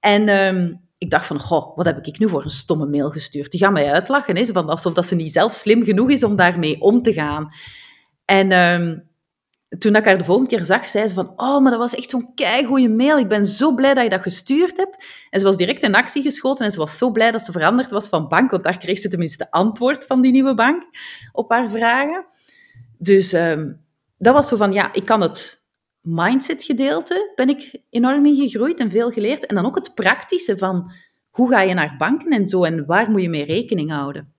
En 0.00 0.28
um, 0.28 0.80
ik 0.98 1.10
dacht 1.10 1.26
van, 1.26 1.40
goh, 1.40 1.76
wat 1.76 1.86
heb 1.86 2.06
ik 2.06 2.18
nu 2.18 2.28
voor 2.28 2.44
een 2.44 2.50
stomme 2.50 2.86
mail 2.86 3.10
gestuurd? 3.10 3.50
Die 3.50 3.60
gaan 3.60 3.72
mij 3.72 3.92
uitlachen, 3.92 4.36
hè, 4.36 4.52
alsof 4.52 4.94
dat 4.94 5.06
ze 5.06 5.14
niet 5.14 5.32
zelf 5.32 5.52
slim 5.52 5.84
genoeg 5.84 6.10
is 6.10 6.24
om 6.24 6.36
daarmee 6.36 6.80
om 6.80 7.02
te 7.02 7.12
gaan. 7.12 7.52
En 8.24 8.52
um, 8.52 9.05
toen 9.78 9.96
ik 9.96 10.04
haar 10.04 10.18
de 10.18 10.24
volgende 10.24 10.50
keer 10.50 10.64
zag, 10.64 10.86
zei 10.86 11.08
ze 11.08 11.14
van, 11.14 11.32
oh, 11.36 11.62
maar 11.62 11.70
dat 11.70 11.80
was 11.80 11.94
echt 11.94 12.10
zo'n 12.10 12.34
keigoeie 12.34 12.88
mail. 12.88 13.18
Ik 13.18 13.28
ben 13.28 13.46
zo 13.46 13.74
blij 13.74 13.94
dat 13.94 14.04
je 14.04 14.10
dat 14.10 14.22
gestuurd 14.22 14.76
hebt. 14.76 15.04
En 15.30 15.40
ze 15.40 15.46
was 15.46 15.56
direct 15.56 15.82
in 15.82 15.94
actie 15.94 16.22
geschoten 16.22 16.64
en 16.64 16.72
ze 16.72 16.78
was 16.78 16.98
zo 16.98 17.10
blij 17.10 17.30
dat 17.30 17.42
ze 17.42 17.52
veranderd 17.52 17.90
was 17.90 18.08
van 18.08 18.28
bank, 18.28 18.50
want 18.50 18.64
daar 18.64 18.78
kreeg 18.78 18.98
ze 18.98 19.08
tenminste 19.08 19.50
antwoord 19.50 20.04
van 20.06 20.20
die 20.20 20.32
nieuwe 20.32 20.54
bank 20.54 20.84
op 21.32 21.50
haar 21.50 21.70
vragen. 21.70 22.26
Dus 22.98 23.32
um, 23.32 23.84
dat 24.18 24.34
was 24.34 24.48
zo 24.48 24.56
van, 24.56 24.72
ja, 24.72 24.92
ik 24.92 25.04
kan 25.04 25.20
het 25.20 25.62
mindset 26.00 26.62
gedeelte, 26.62 27.32
ben 27.34 27.48
ik 27.48 27.80
enorm 27.90 28.26
in 28.26 28.36
gegroeid 28.36 28.78
en 28.78 28.90
veel 28.90 29.10
geleerd. 29.10 29.46
En 29.46 29.54
dan 29.54 29.66
ook 29.66 29.74
het 29.74 29.94
praktische 29.94 30.58
van, 30.58 30.92
hoe 31.30 31.50
ga 31.50 31.60
je 31.60 31.74
naar 31.74 31.94
banken 31.98 32.30
en 32.30 32.48
zo 32.48 32.64
en 32.64 32.86
waar 32.86 33.10
moet 33.10 33.22
je 33.22 33.28
mee 33.28 33.44
rekening 33.44 33.90
houden. 33.90 34.32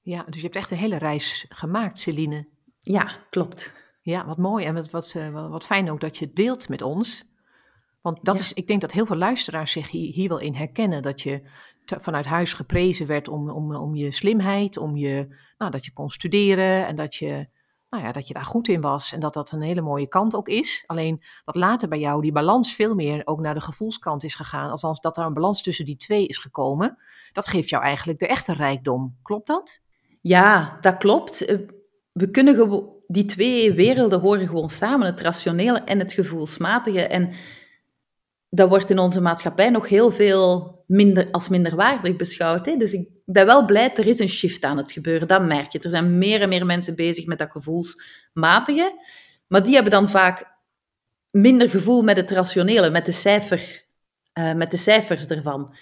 Ja, 0.00 0.24
dus 0.26 0.36
je 0.36 0.42
hebt 0.42 0.56
echt 0.56 0.70
een 0.70 0.76
hele 0.76 0.98
reis 0.98 1.46
gemaakt, 1.48 1.98
Celine. 1.98 2.46
Ja, 2.80 3.08
klopt. 3.30 3.74
Ja, 4.08 4.26
wat 4.26 4.36
mooi 4.36 4.64
en 4.64 4.74
wat, 4.74 4.90
wat, 4.90 5.14
eh, 5.16 5.48
wat 5.50 5.66
fijn 5.66 5.90
ook 5.90 6.00
dat 6.00 6.16
je 6.16 6.32
deelt 6.32 6.68
met 6.68 6.82
ons. 6.82 7.30
Want 8.00 8.24
dat 8.24 8.38
is, 8.38 8.52
ik 8.52 8.66
denk 8.66 8.80
dat 8.80 8.92
heel 8.92 9.06
veel 9.06 9.16
luisteraars 9.16 9.72
zich 9.72 9.90
hier, 9.90 10.12
hier 10.12 10.28
wel 10.28 10.38
in 10.38 10.54
herkennen. 10.54 11.02
Dat 11.02 11.22
je 11.22 11.42
vanuit 11.84 12.26
huis 12.26 12.52
geprezen 12.52 13.06
werd 13.06 13.28
om, 13.28 13.50
om, 13.50 13.74
om 13.74 13.94
je 13.94 14.10
slimheid, 14.10 14.76
om 14.76 14.96
je, 14.96 15.36
nou, 15.58 15.70
dat 15.70 15.84
je 15.84 15.92
kon 15.92 16.10
studeren 16.10 16.86
en 16.86 16.96
dat 16.96 17.14
je, 17.14 17.48
nou 17.90 18.04
ja, 18.04 18.12
dat 18.12 18.28
je 18.28 18.34
daar 18.34 18.44
goed 18.44 18.68
in 18.68 18.80
was. 18.80 19.12
En 19.12 19.20
dat 19.20 19.34
dat 19.34 19.52
een 19.52 19.60
hele 19.60 19.80
mooie 19.80 20.08
kant 20.08 20.34
ook 20.34 20.48
is. 20.48 20.84
Alleen 20.86 21.22
dat 21.44 21.54
later 21.54 21.88
bij 21.88 21.98
jou 21.98 22.22
die 22.22 22.32
balans 22.32 22.74
veel 22.74 22.94
meer 22.94 23.22
ook 23.24 23.40
naar 23.40 23.54
de 23.54 23.60
gevoelskant 23.60 24.24
is 24.24 24.34
gegaan. 24.34 24.70
Althans, 24.70 25.00
dat 25.00 25.16
er 25.16 25.24
een 25.24 25.34
balans 25.34 25.62
tussen 25.62 25.84
die 25.84 25.96
twee 25.96 26.26
is 26.26 26.38
gekomen. 26.38 26.98
Dat 27.32 27.46
geeft 27.46 27.68
jou 27.68 27.82
eigenlijk 27.82 28.18
de 28.18 28.28
echte 28.28 28.52
rijkdom. 28.52 29.18
Klopt 29.22 29.46
dat? 29.46 29.80
Ja, 30.20 30.78
dat 30.80 30.96
klopt. 30.96 31.44
Eh, 31.44 31.58
we 32.12 32.30
kunnen 32.30 32.54
gewoon 32.54 32.96
die 33.10 33.24
twee 33.24 33.72
werelden 33.72 34.20
horen 34.20 34.46
gewoon 34.46 34.70
samen, 34.70 35.06
het 35.06 35.20
rationele 35.20 35.78
en 35.78 35.98
het 35.98 36.12
gevoelsmatige. 36.12 37.06
En 37.06 37.30
dat 38.50 38.68
wordt 38.68 38.90
in 38.90 38.98
onze 38.98 39.20
maatschappij 39.20 39.70
nog 39.70 39.88
heel 39.88 40.10
veel 40.10 40.76
minder, 40.86 41.30
als 41.30 41.48
minderwaardig 41.48 42.16
beschouwd. 42.16 42.66
Hè? 42.66 42.76
Dus 42.76 42.92
ik 42.92 43.08
ben 43.24 43.46
wel 43.46 43.64
blij, 43.64 43.94
er 43.94 44.06
is 44.06 44.18
een 44.18 44.28
shift 44.28 44.64
aan 44.64 44.76
het 44.76 44.92
gebeuren, 44.92 45.28
dat 45.28 45.46
merk 45.46 45.72
je. 45.72 45.78
Er 45.78 45.90
zijn 45.90 46.18
meer 46.18 46.40
en 46.40 46.48
meer 46.48 46.66
mensen 46.66 46.96
bezig 46.96 47.26
met 47.26 47.38
dat 47.38 47.50
gevoelsmatige, 47.50 48.92
maar 49.46 49.64
die 49.64 49.74
hebben 49.74 49.92
dan 49.92 50.08
vaak 50.08 50.56
minder 51.30 51.70
gevoel 51.70 52.02
met 52.02 52.16
het 52.16 52.30
rationele, 52.30 52.90
met 52.90 53.06
de, 53.06 53.12
cijfer, 53.12 53.84
uh, 54.38 54.54
met 54.54 54.70
de 54.70 54.76
cijfers 54.76 55.26
ervan. 55.26 55.74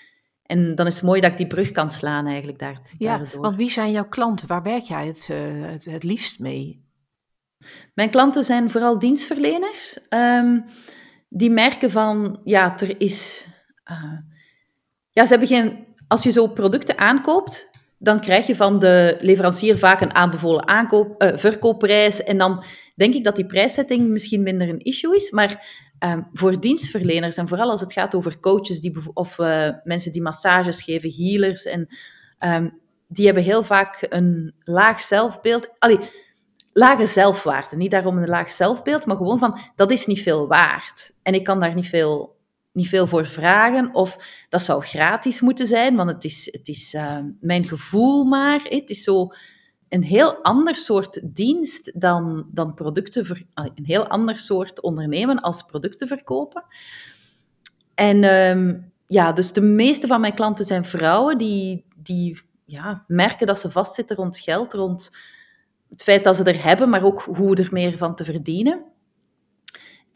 En 0.43 0.75
dan 0.75 0.87
is 0.87 0.95
het 0.95 1.05
mooi 1.05 1.21
dat 1.21 1.31
ik 1.31 1.37
die 1.37 1.47
brug 1.47 1.71
kan 1.71 1.91
slaan 1.91 2.27
eigenlijk 2.27 2.59
daar, 2.59 2.81
ja, 2.99 3.23
want 3.39 3.57
wie 3.57 3.71
zijn 3.71 3.91
jouw 3.91 4.09
klanten? 4.09 4.49
Waar 4.49 4.63
werk 4.63 4.85
jij 4.85 5.07
het, 5.07 5.29
uh, 5.31 5.67
het, 5.67 5.85
het 5.85 6.03
liefst 6.03 6.39
mee? 6.39 6.86
Mijn 7.95 8.11
klanten 8.11 8.45
zijn 8.45 8.71
vooral 8.71 8.99
dienstverleners. 8.99 9.99
Um, 10.09 10.65
die 11.29 11.51
merken 11.51 11.91
van, 11.91 12.41
ja, 12.45 12.79
er 12.79 13.01
is... 13.01 13.47
Uh, 13.91 14.19
ja, 15.11 15.23
ze 15.25 15.31
hebben 15.31 15.49
geen... 15.49 15.85
Als 16.09 16.23
je 16.23 16.31
zo 16.31 16.47
producten 16.47 16.99
aankoopt, 16.99 17.71
dan 17.99 18.21
krijg 18.21 18.47
je 18.47 18.57
van 18.57 18.79
de 18.79 19.17
leverancier 19.21 19.79
vaak 19.79 20.01
een 20.01 20.15
aanbevolen 20.15 20.69
aankoop, 20.69 21.23
uh, 21.23 21.37
verkoopprijs. 21.37 22.23
En 22.23 22.39
dan 22.39 22.65
denk 22.95 23.15
ik 23.15 23.25
dat 23.25 23.37
die 23.37 23.47
prijszetting 23.47 24.09
misschien 24.09 24.43
minder 24.43 24.69
een 24.69 24.85
issue 24.85 25.17
is. 25.17 25.31
Maar 25.31 25.69
um, 26.05 26.29
voor 26.33 26.61
dienstverleners, 26.61 27.37
en 27.37 27.49
vooral 27.49 27.71
als 27.71 27.81
het 27.81 27.93
gaat 27.93 28.15
over 28.15 28.41
coaches 28.41 28.81
die, 28.81 28.97
of 29.13 29.39
uh, 29.39 29.69
mensen 29.85 30.13
die 30.13 30.23
massages 30.23 30.83
geven, 30.83 31.13
healers, 31.17 31.65
en, 31.65 31.89
um, 32.39 32.79
die 33.09 33.25
hebben 33.25 33.43
heel 33.43 33.63
vaak 33.63 34.07
een 34.09 34.55
laag 34.65 35.01
zelfbeeld. 35.01 35.69
Allee, 35.79 35.99
lage 36.77 37.07
zelfwaarde. 37.07 37.77
Niet 37.77 37.91
daarom 37.91 38.19
een 38.19 38.29
laag 38.29 38.51
zelfbeeld, 38.51 39.07
maar 39.07 39.17
gewoon 39.17 39.39
van, 39.39 39.59
dat 39.77 39.91
is 39.91 40.07
niet 40.07 40.23
veel 40.23 40.47
waard. 40.47 41.15
En 41.23 41.35
ik 41.35 41.45
kan 41.45 41.61
daar 41.61 41.75
niet 41.75 41.89
veel, 41.89 42.37
niet 42.73 42.89
veel 42.89 43.07
voor 43.07 43.27
vragen. 43.27 43.95
Of 43.95 44.19
dat 44.49 44.63
zou 44.63 44.83
gratis 44.83 45.41
moeten 45.41 45.67
zijn, 45.67 45.97
want 45.97 46.11
het 46.11 46.25
is, 46.25 46.49
het 46.53 46.69
is 46.69 46.95
uh, 46.95 47.19
mijn 47.41 47.69
gevoel 47.69 48.25
maar. 48.25 48.61
Het 48.63 48.91
is 48.91 49.03
zo 49.03 49.29
een 49.89 50.03
heel 50.03 50.43
ander 50.43 50.77
soort 50.77 51.21
dienst 51.35 52.01
dan, 52.01 52.47
dan 52.53 52.75
producten... 52.75 53.49
Een 53.55 53.85
heel 53.85 54.07
ander 54.07 54.37
soort 54.37 54.81
ondernemen 54.81 55.41
als 55.41 55.63
producten 55.63 56.09
verkopen. 56.09 56.65
En 57.95 58.25
um, 58.25 58.93
ja, 59.07 59.33
dus 59.33 59.53
de 59.53 59.61
meeste 59.61 60.07
van 60.07 60.21
mijn 60.21 60.35
klanten 60.35 60.65
zijn 60.65 60.85
vrouwen 60.85 61.39
die, 61.39 61.85
die 61.97 62.43
ja, 62.65 63.05
merken 63.07 63.47
dat 63.47 63.61
ze 63.61 63.71
vastzitten 63.71 64.17
rond 64.17 64.39
geld, 64.39 64.73
rond 64.73 65.11
het 65.89 66.03
feit 66.03 66.25
dat 66.25 66.37
ze 66.37 66.45
er 66.45 66.65
hebben, 66.65 66.89
maar 66.89 67.05
ook 67.05 67.23
hoe 67.23 67.57
er 67.57 67.69
meer 67.71 67.99
van 67.99 68.15
te 68.15 68.25
verdienen. 68.25 68.85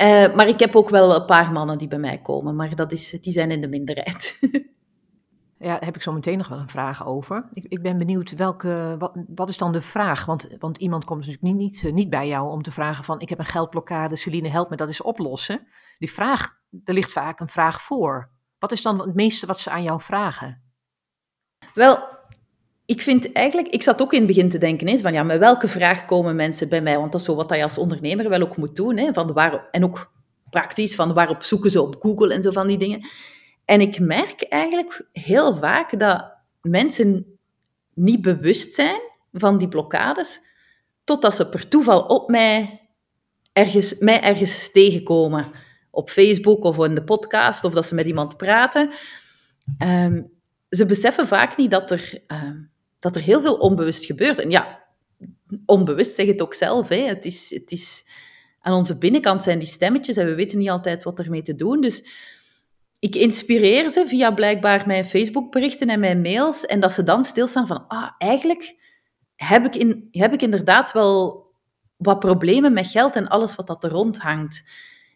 Uh, 0.02 0.34
maar 0.34 0.48
ik 0.48 0.58
heb 0.58 0.76
ook 0.76 0.88
wel 0.88 1.14
een 1.14 1.24
paar 1.24 1.52
mannen 1.52 1.78
die 1.78 1.88
bij 1.88 1.98
mij 1.98 2.18
komen, 2.18 2.56
maar 2.56 2.74
dat 2.74 2.92
is, 2.92 3.10
die 3.10 3.32
zijn 3.32 3.50
in 3.50 3.60
de 3.60 3.68
minderheid. 3.68 4.38
ja, 5.58 5.72
daar 5.72 5.84
heb 5.84 5.96
ik 5.96 6.02
zo 6.02 6.12
meteen 6.12 6.38
nog 6.38 6.48
wel 6.48 6.58
een 6.58 6.68
vraag 6.68 7.06
over. 7.06 7.48
Ik, 7.52 7.64
ik 7.68 7.82
ben 7.82 7.98
benieuwd, 7.98 8.34
welke, 8.34 8.96
wat, 8.98 9.12
wat 9.34 9.48
is 9.48 9.56
dan 9.56 9.72
de 9.72 9.80
vraag? 9.80 10.24
Want, 10.24 10.48
want 10.58 10.78
iemand 10.78 11.04
komt 11.04 11.18
natuurlijk 11.18 11.44
niet, 11.44 11.56
niet, 11.56 11.92
niet 11.94 12.10
bij 12.10 12.28
jou 12.28 12.50
om 12.50 12.62
te 12.62 12.72
vragen 12.72 13.04
van... 13.04 13.20
ik 13.20 13.28
heb 13.28 13.38
een 13.38 13.44
geldblokkade, 13.44 14.16
Celine, 14.16 14.48
help 14.48 14.70
me 14.70 14.76
dat 14.76 14.88
eens 14.88 15.02
oplossen. 15.02 15.66
Die 15.98 16.12
vraag, 16.12 16.58
er 16.84 16.94
ligt 16.94 17.12
vaak 17.12 17.40
een 17.40 17.48
vraag 17.48 17.82
voor. 17.82 18.30
Wat 18.58 18.72
is 18.72 18.82
dan 18.82 19.00
het 19.00 19.14
meeste 19.14 19.46
wat 19.46 19.60
ze 19.60 19.70
aan 19.70 19.82
jou 19.82 20.00
vragen? 20.00 20.62
Wel, 21.74 22.19
ik 22.90 23.00
vind 23.00 23.32
eigenlijk, 23.32 23.68
ik 23.68 23.82
zat 23.82 24.02
ook 24.02 24.12
in 24.12 24.18
het 24.18 24.26
begin 24.26 24.48
te 24.48 24.58
denken 24.58 24.86
eens 24.86 25.02
van 25.02 25.12
ja, 25.12 25.22
met 25.22 25.38
welke 25.38 25.68
vraag 25.68 26.04
komen 26.04 26.36
mensen 26.36 26.68
bij 26.68 26.82
mij? 26.82 26.98
Want 26.98 27.12
dat 27.12 27.20
is 27.20 27.26
zo 27.26 27.34
wat 27.34 27.54
je 27.54 27.62
als 27.62 27.78
ondernemer 27.78 28.28
wel 28.28 28.40
ook 28.40 28.56
moet 28.56 28.76
doen. 28.76 28.96
Hè, 28.96 29.12
van 29.12 29.32
waar, 29.32 29.68
en 29.70 29.84
ook 29.84 30.12
praktisch, 30.50 30.94
van 30.94 31.14
waarop 31.14 31.42
zoeken 31.42 31.70
ze 31.70 31.82
op 31.82 31.96
Google 32.00 32.34
en 32.34 32.42
zo 32.42 32.50
van 32.50 32.66
die 32.66 32.78
dingen. 32.78 33.08
En 33.64 33.80
ik 33.80 34.00
merk 34.00 34.42
eigenlijk 34.42 35.06
heel 35.12 35.56
vaak 35.56 35.98
dat 35.98 36.32
mensen 36.62 37.38
niet 37.94 38.22
bewust 38.22 38.74
zijn 38.74 39.00
van 39.32 39.58
die 39.58 39.68
blokkades, 39.68 40.40
totdat 41.04 41.34
ze 41.34 41.48
per 41.48 41.68
toeval 41.68 42.00
op 42.00 42.28
mij 42.28 42.80
ergens, 43.52 43.98
mij 43.98 44.20
ergens 44.20 44.72
tegenkomen. 44.72 45.50
Op 45.90 46.10
Facebook 46.10 46.64
of 46.64 46.84
in 46.84 46.94
de 46.94 47.04
podcast, 47.04 47.64
of 47.64 47.72
dat 47.72 47.86
ze 47.86 47.94
met 47.94 48.06
iemand 48.06 48.36
praten. 48.36 48.90
Um, 49.82 50.30
ze 50.70 50.86
beseffen 50.86 51.26
vaak 51.26 51.56
niet 51.56 51.70
dat 51.70 51.90
er, 51.90 52.22
uh, 52.28 52.50
dat 53.00 53.16
er 53.16 53.22
heel 53.22 53.40
veel 53.40 53.54
onbewust 53.54 54.04
gebeurt. 54.04 54.38
En 54.38 54.50
ja, 54.50 54.84
onbewust 55.66 56.14
zeg 56.14 56.26
het 56.26 56.42
ook 56.42 56.54
zelf. 56.54 56.88
Hè. 56.88 56.96
Het, 56.96 57.24
is, 57.24 57.50
het 57.50 57.72
is, 57.72 58.04
aan 58.60 58.74
onze 58.74 58.98
binnenkant 58.98 59.42
zijn 59.42 59.58
die 59.58 59.68
stemmetjes 59.68 60.16
en 60.16 60.26
we 60.26 60.34
weten 60.34 60.58
niet 60.58 60.70
altijd 60.70 61.04
wat 61.04 61.18
ermee 61.18 61.42
te 61.42 61.54
doen. 61.54 61.80
Dus 61.80 62.04
ik 62.98 63.14
inspireer 63.14 63.90
ze 63.90 64.04
via 64.06 64.30
blijkbaar 64.30 64.86
mijn 64.86 65.06
Facebookberichten 65.06 65.88
en 65.88 66.00
mijn 66.00 66.20
mails. 66.20 66.66
En 66.66 66.80
dat 66.80 66.92
ze 66.92 67.02
dan 67.02 67.24
stilstaan 67.24 67.66
van, 67.66 67.86
ah, 67.88 68.10
eigenlijk 68.18 68.76
heb 69.36 69.66
ik, 69.66 69.76
in, 69.76 70.08
heb 70.10 70.32
ik 70.32 70.42
inderdaad 70.42 70.92
wel 70.92 71.44
wat 71.96 72.18
problemen 72.18 72.72
met 72.72 72.86
geld 72.86 73.16
en 73.16 73.28
alles 73.28 73.54
wat 73.54 73.66
dat 73.66 73.84
er 73.84 73.90
rond 73.90 74.18
hangt. 74.18 74.62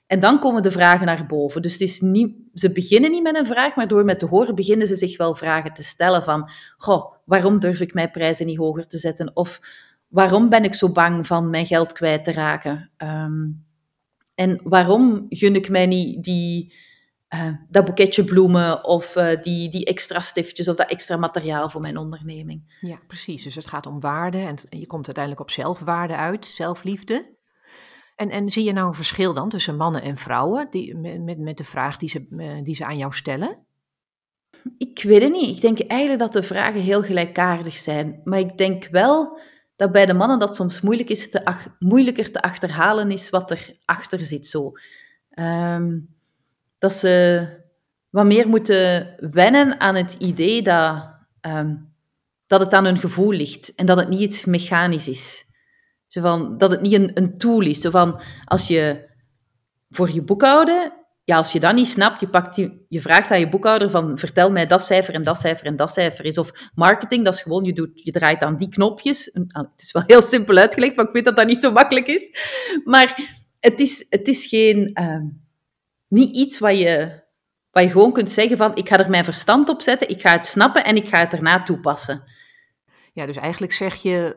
En 0.06 0.20
dan 0.20 0.38
komen 0.38 0.62
de 0.62 0.70
vragen 0.70 1.06
naar 1.06 1.26
boven. 1.26 1.62
Dus 1.62 1.72
het 1.72 1.80
is 1.80 2.00
niet, 2.00 2.36
ze 2.54 2.72
beginnen 2.72 3.10
niet 3.10 3.22
met 3.22 3.36
een 3.36 3.46
vraag, 3.46 3.76
maar 3.76 3.88
door 3.88 4.04
met 4.04 4.18
te 4.18 4.26
horen 4.26 4.54
beginnen 4.54 4.86
ze 4.86 4.94
zich 4.94 5.16
wel 5.16 5.34
vragen 5.34 5.72
te 5.72 5.82
stellen 5.82 6.22
van, 6.22 6.50
goh, 6.76 7.12
waarom 7.24 7.58
durf 7.58 7.80
ik 7.80 7.94
mijn 7.94 8.10
prijzen 8.10 8.46
niet 8.46 8.58
hoger 8.58 8.86
te 8.86 8.98
zetten? 8.98 9.36
Of 9.36 9.60
waarom 10.08 10.48
ben 10.48 10.64
ik 10.64 10.74
zo 10.74 10.92
bang 10.92 11.26
van 11.26 11.50
mijn 11.50 11.66
geld 11.66 11.92
kwijt 11.92 12.24
te 12.24 12.32
raken? 12.32 12.90
Um, 12.98 13.64
en 14.34 14.60
waarom 14.62 15.26
gun 15.28 15.54
ik 15.54 15.68
mij 15.68 15.86
niet 15.86 16.24
die, 16.24 16.74
uh, 17.34 17.48
dat 17.68 17.84
boeketje 17.84 18.24
bloemen 18.24 18.84
of 18.84 19.16
uh, 19.16 19.42
die, 19.42 19.68
die 19.68 19.84
extra 19.84 20.20
stiftjes 20.20 20.68
of 20.68 20.76
dat 20.76 20.90
extra 20.90 21.16
materiaal 21.16 21.68
voor 21.68 21.80
mijn 21.80 21.96
onderneming? 21.96 22.76
Ja, 22.80 22.98
precies. 23.06 23.42
Dus 23.42 23.54
het 23.54 23.66
gaat 23.66 23.86
om 23.86 24.00
waarde 24.00 24.38
en 24.38 24.56
je 24.78 24.86
komt 24.86 25.06
uiteindelijk 25.06 25.44
op 25.44 25.50
zelfwaarde 25.50 26.16
uit, 26.16 26.46
zelfliefde. 26.46 27.32
En, 28.14 28.30
en 28.30 28.50
zie 28.50 28.64
je 28.64 28.72
nou 28.72 28.88
een 28.88 28.94
verschil 28.94 29.34
dan 29.34 29.48
tussen 29.48 29.76
mannen 29.76 30.02
en 30.02 30.16
vrouwen 30.16 30.66
die, 30.70 30.96
met, 30.96 31.38
met 31.38 31.56
de 31.56 31.64
vraag 31.64 31.96
die 31.96 32.08
ze, 32.08 32.26
eh, 32.38 32.62
die 32.62 32.74
ze 32.74 32.84
aan 32.84 32.96
jou 32.96 33.12
stellen? 33.12 33.66
Ik 34.78 35.02
weet 35.02 35.22
het 35.22 35.32
niet. 35.32 35.56
Ik 35.56 35.60
denk 35.60 35.80
eigenlijk 35.80 36.20
dat 36.20 36.32
de 36.32 36.42
vragen 36.42 36.80
heel 36.80 37.02
gelijkaardig 37.02 37.76
zijn. 37.76 38.20
Maar 38.24 38.38
ik 38.38 38.58
denk 38.58 38.88
wel 38.90 39.38
dat 39.76 39.92
bij 39.92 40.06
de 40.06 40.14
mannen 40.14 40.38
dat 40.38 40.56
soms 40.56 40.80
moeilijk 40.80 41.08
is 41.08 41.30
te 41.30 41.66
moeilijker 41.78 42.30
te 42.30 42.42
achterhalen 42.42 43.10
is 43.10 43.30
wat 43.30 43.50
er 43.50 43.76
achter 43.84 44.18
zit. 44.18 44.46
Zo. 44.46 44.72
Um, 45.38 46.14
dat 46.78 46.92
ze 46.92 47.46
wat 48.10 48.26
meer 48.26 48.48
moeten 48.48 49.14
wennen 49.30 49.80
aan 49.80 49.94
het 49.94 50.14
idee 50.14 50.62
dat, 50.62 51.08
um, 51.40 51.94
dat 52.46 52.60
het 52.60 52.72
aan 52.72 52.84
hun 52.84 52.98
gevoel 52.98 53.32
ligt 53.32 53.74
en 53.74 53.86
dat 53.86 53.96
het 53.96 54.08
niet 54.08 54.20
iets 54.20 54.44
mechanisch 54.44 55.08
is. 55.08 55.46
Van, 56.20 56.58
dat 56.58 56.70
het 56.70 56.80
niet 56.80 56.92
een, 56.92 57.10
een 57.14 57.38
tool 57.38 57.60
is. 57.60 57.80
Zo 57.80 57.90
van, 57.90 58.20
als 58.44 58.68
je 58.68 59.08
voor 59.90 60.10
je 60.10 60.22
boekhouden, 60.22 60.92
ja, 61.24 61.36
als 61.36 61.52
je 61.52 61.60
dat 61.60 61.74
niet 61.74 61.86
snapt, 61.86 62.20
je, 62.20 62.28
pakt 62.28 62.56
je 62.88 63.00
vraagt 63.00 63.30
aan 63.30 63.38
je 63.38 63.48
boekhouder 63.48 63.90
van 63.90 64.18
vertel 64.18 64.50
mij 64.50 64.66
dat 64.66 64.82
cijfer 64.82 65.14
en 65.14 65.22
dat 65.22 65.40
cijfer 65.40 65.66
en 65.66 65.76
dat 65.76 65.92
cijfer 65.92 66.24
is. 66.24 66.38
Of 66.38 66.70
marketing, 66.74 67.24
dat 67.24 67.34
is 67.34 67.42
gewoon, 67.42 67.64
je, 67.64 67.72
doet, 67.72 67.90
je 67.94 68.10
draait 68.10 68.42
aan 68.42 68.56
die 68.56 68.68
knopjes. 68.68 69.30
Het 69.32 69.68
is 69.76 69.92
wel 69.92 70.02
heel 70.06 70.22
simpel 70.22 70.56
uitgelegd, 70.56 70.96
maar 70.96 71.06
ik 71.06 71.12
weet 71.12 71.24
dat 71.24 71.36
dat 71.36 71.46
niet 71.46 71.60
zo 71.60 71.72
makkelijk 71.72 72.06
is. 72.06 72.30
Maar 72.84 73.38
het 73.60 73.80
is, 73.80 74.06
het 74.08 74.28
is 74.28 74.46
geen, 74.46 74.90
uh, 75.00 75.22
niet 76.08 76.36
iets 76.36 76.58
wat 76.58 76.78
je, 76.78 77.22
wat 77.70 77.82
je 77.82 77.90
gewoon 77.90 78.12
kunt 78.12 78.30
zeggen 78.30 78.56
van 78.56 78.76
ik 78.76 78.88
ga 78.88 78.98
er 78.98 79.10
mijn 79.10 79.24
verstand 79.24 79.68
op 79.68 79.82
zetten, 79.82 80.08
ik 80.08 80.20
ga 80.20 80.32
het 80.32 80.46
snappen 80.46 80.84
en 80.84 80.96
ik 80.96 81.08
ga 81.08 81.18
het 81.18 81.32
erna 81.32 81.62
toepassen. 81.62 82.22
Ja, 83.12 83.26
dus 83.26 83.36
eigenlijk 83.36 83.72
zeg 83.72 84.02
je, 84.02 84.36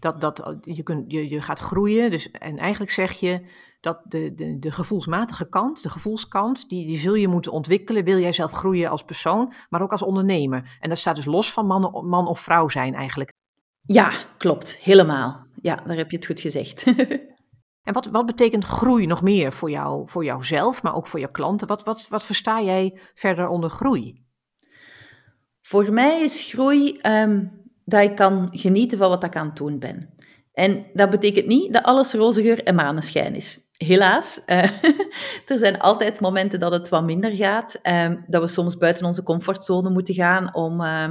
dat, 0.00 0.20
dat 0.20 0.56
je, 0.60 0.82
kunt, 0.82 1.12
je, 1.12 1.28
je 1.28 1.40
gaat 1.40 1.58
groeien. 1.58 2.10
Dus, 2.10 2.30
en 2.30 2.58
eigenlijk 2.58 2.92
zeg 2.92 3.12
je 3.12 3.46
dat 3.80 4.00
de, 4.04 4.34
de, 4.34 4.58
de 4.58 4.72
gevoelsmatige 4.72 5.48
kant, 5.48 5.82
de 5.82 5.90
gevoelskant, 5.90 6.68
die, 6.68 6.86
die 6.86 6.98
zul 6.98 7.14
je 7.14 7.28
moeten 7.28 7.52
ontwikkelen. 7.52 8.04
Wil 8.04 8.18
jij 8.18 8.32
zelf 8.32 8.52
groeien 8.52 8.90
als 8.90 9.04
persoon, 9.04 9.52
maar 9.68 9.82
ook 9.82 9.92
als 9.92 10.02
ondernemer. 10.02 10.76
En 10.80 10.88
dat 10.88 10.98
staat 10.98 11.16
dus 11.16 11.24
los 11.24 11.52
van 11.52 11.66
man, 11.66 12.06
man 12.08 12.26
of 12.26 12.40
vrouw 12.40 12.68
zijn 12.68 12.94
eigenlijk. 12.94 13.32
Ja, 13.82 14.12
klopt. 14.38 14.76
Helemaal. 14.76 15.46
Ja, 15.62 15.74
daar 15.74 15.96
heb 15.96 16.10
je 16.10 16.16
het 16.16 16.26
goed 16.26 16.40
gezegd. 16.40 16.84
en 17.86 17.92
wat, 17.92 18.06
wat 18.06 18.26
betekent 18.26 18.64
groei 18.64 19.06
nog 19.06 19.22
meer 19.22 19.52
voor, 19.52 19.70
jou, 19.70 20.08
voor 20.08 20.24
jouzelf, 20.24 20.82
maar 20.82 20.94
ook 20.94 21.06
voor 21.06 21.20
je 21.20 21.30
klanten? 21.30 21.66
Wat, 21.66 21.84
wat, 21.84 22.08
wat 22.08 22.24
versta 22.24 22.62
jij 22.62 23.00
verder 23.14 23.48
onder 23.48 23.70
groei? 23.70 24.24
Voor 25.62 25.92
mij 25.92 26.20
is 26.20 26.50
groei 26.52 26.98
um, 27.02 27.59
dat 27.90 28.02
ik 28.02 28.16
kan 28.16 28.48
genieten 28.52 28.98
van 28.98 29.08
wat 29.08 29.24
ik 29.24 29.36
aan 29.36 29.46
het 29.46 29.56
doen 29.56 29.78
ben. 29.78 30.08
En 30.52 30.86
dat 30.92 31.10
betekent 31.10 31.46
niet 31.46 31.72
dat 31.72 31.82
alles 31.82 32.12
roze 32.12 32.42
geur 32.42 32.62
en 32.62 32.74
maneschijn 32.74 33.34
is. 33.34 33.58
Helaas. 33.76 34.40
Uh, 34.46 34.62
er 35.50 35.58
zijn 35.58 35.78
altijd 35.78 36.20
momenten 36.20 36.60
dat 36.60 36.72
het 36.72 36.88
wat 36.88 37.04
minder 37.04 37.30
gaat. 37.36 37.78
Uh, 37.82 38.10
dat 38.26 38.42
we 38.42 38.48
soms 38.48 38.76
buiten 38.76 39.06
onze 39.06 39.22
comfortzone 39.22 39.90
moeten 39.90 40.14
gaan 40.14 40.54
om, 40.54 40.80
uh, 40.80 41.08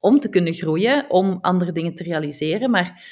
om 0.00 0.20
te 0.20 0.28
kunnen 0.28 0.54
groeien, 0.54 1.10
om 1.10 1.38
andere 1.40 1.72
dingen 1.72 1.94
te 1.94 2.02
realiseren. 2.02 2.70
Maar 2.70 3.04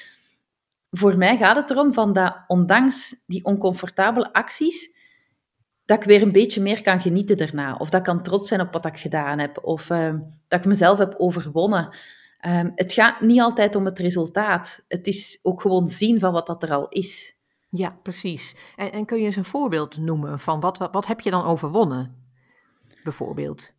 voor 0.90 1.16
mij 1.16 1.36
gaat 1.36 1.56
het 1.56 1.70
erom 1.70 1.94
van 1.94 2.12
dat 2.12 2.36
ondanks 2.46 3.22
die 3.26 3.44
oncomfortabele 3.44 4.32
acties, 4.32 4.94
dat 5.84 5.98
ik 5.98 6.04
weer 6.04 6.22
een 6.22 6.32
beetje 6.32 6.62
meer 6.62 6.82
kan 6.82 7.00
genieten 7.00 7.36
daarna. 7.36 7.74
Of 7.74 7.90
dat 7.90 8.00
ik 8.00 8.06
kan 8.06 8.22
trots 8.22 8.48
zijn 8.48 8.60
op 8.60 8.72
wat 8.72 8.86
ik 8.86 8.96
gedaan 8.98 9.38
heb. 9.38 9.58
Of 9.62 9.86
dat 10.48 10.58
ik 10.58 10.64
mezelf 10.64 10.98
heb 10.98 11.14
overwonnen. 11.18 11.88
Um, 12.46 12.72
het 12.74 12.92
gaat 12.92 13.20
niet 13.20 13.40
altijd 13.40 13.74
om 13.74 13.84
het 13.84 13.98
resultaat. 13.98 14.84
Het 14.88 15.06
is 15.06 15.40
ook 15.42 15.60
gewoon 15.60 15.88
zien 15.88 16.20
van 16.20 16.32
wat 16.32 16.46
dat 16.46 16.62
er 16.62 16.72
al 16.72 16.88
is. 16.88 17.36
Ja, 17.70 17.98
precies. 18.02 18.56
En, 18.76 18.92
en 18.92 19.04
kun 19.04 19.18
je 19.18 19.24
eens 19.24 19.36
een 19.36 19.44
voorbeeld 19.44 19.96
noemen 19.96 20.40
van 20.40 20.60
wat, 20.60 20.78
wat, 20.78 20.92
wat 20.92 21.06
heb 21.06 21.20
je 21.20 21.30
dan 21.30 21.44
overwonnen, 21.44 22.24
bijvoorbeeld? 23.02 23.74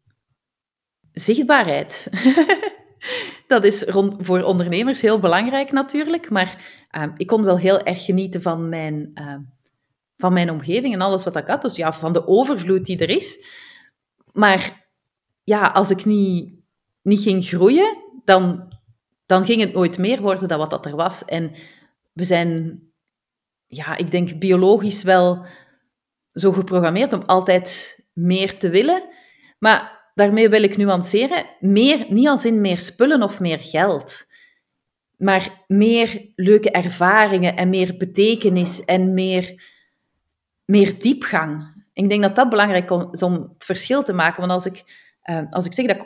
Zichtbaarheid. 1.12 2.10
dat 3.48 3.64
is 3.64 3.84
rond, 3.84 4.16
voor 4.20 4.44
ondernemers 4.44 5.02
heel 5.02 5.20
belangrijk 5.20 5.72
natuurlijk, 5.72 6.30
maar 6.30 6.80
um, 6.98 7.12
ik 7.16 7.28
kon 7.28 7.44
wel 7.44 7.58
heel 7.58 7.80
erg 7.80 8.06
genieten 8.06 8.42
van 8.42 8.70
mijn, 8.70 9.12
uh, 9.14 9.36
van 10.18 10.34
mijn 10.34 10.52
omgeving 10.52 10.94
en 10.94 11.02
alles 11.02 11.24
wat 11.24 11.36
ik 11.36 11.48
had. 11.48 11.62
Dus 11.62 11.76
ja, 11.76 11.94
van 11.94 12.14
de 12.14 12.28
overvloed 12.28 12.86
die 12.86 12.98
er 12.98 13.10
is. 13.10 13.46
Maar 14.34 14.90
ja, 15.44 15.68
als 15.68 15.90
ik 15.90 16.06
niet, 16.06 16.54
niet 17.02 17.22
ging 17.22 17.46
groeien, 17.46 17.98
dan, 18.32 18.68
dan 19.26 19.46
ging 19.46 19.62
het 19.62 19.74
nooit 19.74 19.98
meer 19.98 20.22
worden 20.22 20.48
dan 20.48 20.58
wat 20.58 20.70
dat 20.70 20.86
er 20.86 20.96
was. 20.96 21.26
En 21.26 21.52
we 22.14 22.24
zijn, 22.24 22.82
ja, 23.68 23.98
ik 23.98 24.12
denk 24.12 24.40
biologisch 24.40 25.04
wel 25.04 25.46
zo 26.30 26.52
geprogrammeerd 26.52 27.14
om 27.14 27.22
altijd 27.26 28.00
meer 28.14 28.58
te 28.58 28.70
willen. 28.70 29.04
Maar 29.60 30.12
daarmee 30.14 30.50
wil 30.50 30.64
ik 30.64 30.78
nuanceren, 30.78 31.46
meer, 31.60 32.06
niet 32.10 32.28
als 32.28 32.46
in 32.46 32.62
meer 32.62 32.80
spullen 32.80 33.24
of 33.24 33.40
meer 33.40 33.60
geld. 33.60 34.30
maar 35.18 35.64
meer 35.68 36.32
leuke 36.36 36.72
ervaringen 36.72 37.56
en 37.56 37.70
meer 37.70 37.98
betekenis 37.98 38.86
en 38.86 39.14
meer, 39.14 39.64
meer 40.66 41.00
diepgang. 41.00 41.84
Ik 41.94 42.10
denk 42.10 42.22
dat 42.22 42.36
dat 42.36 42.50
belangrijk 42.50 42.92
is 43.12 43.24
om 43.24 43.34
het 43.34 43.66
verschil 43.66 44.04
te 44.04 44.14
maken. 44.14 44.40
Want 44.40 44.52
als 44.52 44.66
ik, 44.66 44.84
uh, 45.26 45.42
als 45.50 45.66
ik 45.66 45.74
zeg 45.74 45.86
dat 45.86 45.96
ik 45.96 46.06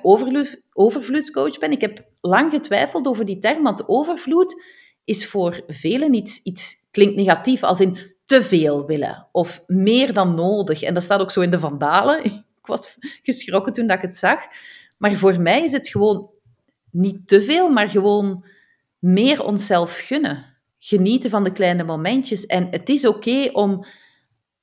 overvloedscoach 0.74 1.58
ben, 1.58 1.72
ik 1.72 1.82
heb 1.82 2.05
lang 2.25 2.51
getwijfeld 2.51 3.08
over 3.08 3.25
die 3.25 3.38
term, 3.38 3.63
want 3.63 3.88
overvloed 3.88 4.63
is 5.03 5.27
voor 5.27 5.63
velen 5.67 6.13
iets, 6.13 6.41
iets 6.44 6.75
klinkt 6.91 7.15
negatief, 7.15 7.63
als 7.63 7.79
in 7.79 7.98
te 8.25 8.41
veel 8.41 8.86
willen 8.86 9.27
of 9.32 9.63
meer 9.67 10.13
dan 10.13 10.34
nodig. 10.34 10.82
En 10.82 10.94
dat 10.94 11.03
staat 11.03 11.22
ook 11.22 11.32
zo 11.32 11.41
in 11.41 11.51
de 11.51 11.60
Vandalen. 11.60 12.24
Ik 12.65 12.72
was 12.72 12.98
geschrokken 13.24 13.74
toen 13.74 13.88
dat 13.88 13.98
ik 13.98 14.01
het 14.01 14.15
zag. 14.15 14.39
Maar 14.98 15.15
voor 15.15 15.41
mij 15.41 15.63
is 15.63 15.72
het 15.72 15.88
gewoon 15.88 16.29
niet 16.91 17.27
te 17.27 17.41
veel, 17.41 17.70
maar 17.70 17.89
gewoon 17.89 18.46
meer 19.00 19.44
onszelf 19.44 19.98
gunnen. 19.98 20.46
Genieten 20.79 21.29
van 21.29 21.44
de 21.44 21.51
kleine 21.51 21.84
momentjes. 21.84 22.46
En 22.46 22.67
het 22.70 22.89
is 22.89 23.08
oké 23.08 23.50
om 23.51 23.86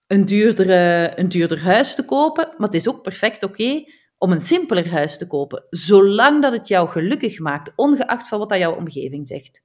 een, 0.06 0.24
duurdere, 0.24 1.12
een 1.14 1.28
duurder 1.28 1.62
huis 1.62 1.94
te 1.94 2.04
kopen, 2.04 2.54
maar 2.56 2.66
het 2.66 2.76
is 2.76 2.88
ook 2.88 3.02
perfect 3.02 3.42
oké 3.42 3.84
om 4.22 4.32
een 4.32 4.40
simpeler 4.40 4.90
huis 4.90 5.18
te 5.18 5.26
kopen. 5.26 5.64
Zolang 5.70 6.42
dat 6.42 6.52
het 6.52 6.68
jou 6.68 6.88
gelukkig 6.88 7.38
maakt, 7.38 7.72
ongeacht 7.76 8.28
van 8.28 8.38
wat 8.38 8.48
dat 8.48 8.58
jouw 8.58 8.74
omgeving 8.74 9.28
zegt. 9.28 9.62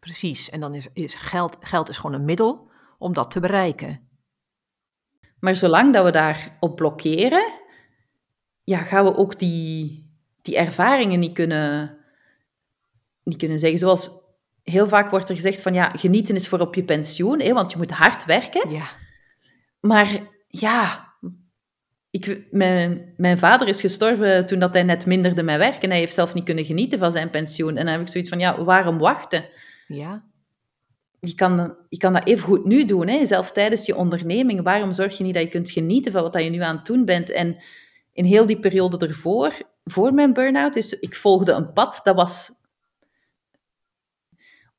Precies, 0.00 0.50
en 0.50 0.60
dan 0.60 0.74
is, 0.74 0.88
is 0.92 1.14
geld, 1.14 1.56
geld 1.60 1.88
is 1.88 1.96
gewoon 1.96 2.16
een 2.16 2.24
middel 2.24 2.70
om 2.98 3.12
dat 3.12 3.30
te 3.30 3.40
bereiken. 3.40 4.08
Maar 5.38 5.56
zolang 5.56 5.92
dat 5.92 6.04
we 6.04 6.10
daarop 6.10 6.76
blokkeren, 6.76 7.52
ja, 8.64 8.78
gaan 8.78 9.04
we 9.04 9.16
ook 9.16 9.38
die, 9.38 10.10
die 10.42 10.56
ervaringen 10.56 11.18
niet 11.18 11.34
kunnen, 11.34 11.98
niet 13.22 13.38
kunnen 13.38 13.58
zeggen. 13.58 13.78
Zoals 13.78 14.10
heel 14.62 14.88
vaak 14.88 15.10
wordt 15.10 15.28
er 15.28 15.34
gezegd 15.34 15.62
van 15.62 15.74
ja, 15.74 15.88
genieten 15.88 16.34
is 16.34 16.48
voor 16.48 16.60
op 16.60 16.74
je 16.74 16.84
pensioen, 16.84 17.40
hè, 17.40 17.52
want 17.52 17.72
je 17.72 17.78
moet 17.78 17.90
hard 17.90 18.24
werken. 18.24 18.70
Ja. 18.70 18.86
Maar 19.80 20.20
ja, 20.48 21.05
ik, 22.16 22.46
mijn, 22.50 23.12
mijn 23.16 23.38
vader 23.38 23.68
is 23.68 23.80
gestorven 23.80 24.46
toen 24.46 24.58
dat 24.58 24.72
hij 24.72 24.82
net 24.82 25.06
minderde 25.06 25.42
met 25.42 25.58
werk 25.58 25.82
en 25.82 25.90
hij 25.90 25.98
heeft 25.98 26.14
zelf 26.14 26.34
niet 26.34 26.44
kunnen 26.44 26.64
genieten 26.64 26.98
van 26.98 27.12
zijn 27.12 27.30
pensioen. 27.30 27.76
En 27.76 27.84
dan 27.84 27.92
heb 27.92 28.00
ik 28.00 28.08
zoiets 28.08 28.30
van 28.30 28.38
ja, 28.38 28.64
waarom 28.64 28.98
wachten? 28.98 29.44
Ja. 29.86 30.24
Je 31.20 31.34
kan, 31.34 31.76
je 31.88 31.96
kan 31.96 32.12
dat 32.12 32.26
even 32.26 32.44
goed 32.44 32.64
nu 32.64 32.84
doen, 32.84 33.08
hè? 33.08 33.26
zelf 33.26 33.52
tijdens 33.52 33.86
je 33.86 33.96
onderneming. 33.96 34.62
Waarom 34.62 34.92
zorg 34.92 35.18
je 35.18 35.24
niet 35.24 35.34
dat 35.34 35.42
je 35.42 35.48
kunt 35.48 35.70
genieten 35.70 36.12
van 36.12 36.22
wat 36.22 36.42
je 36.42 36.50
nu 36.50 36.62
aan 36.62 36.76
het 36.76 36.86
doen 36.86 37.04
bent? 37.04 37.30
En 37.30 37.56
in 38.12 38.24
heel 38.24 38.46
die 38.46 38.60
periode 38.60 39.06
ervoor, 39.06 39.52
voor 39.84 40.14
mijn 40.14 40.32
burn-out, 40.32 40.76
is 40.76 40.92
ik 40.92 41.14
volgde 41.14 41.52
een 41.52 41.72
pad 41.72 42.00
dat 42.02 42.16
was 42.16 42.50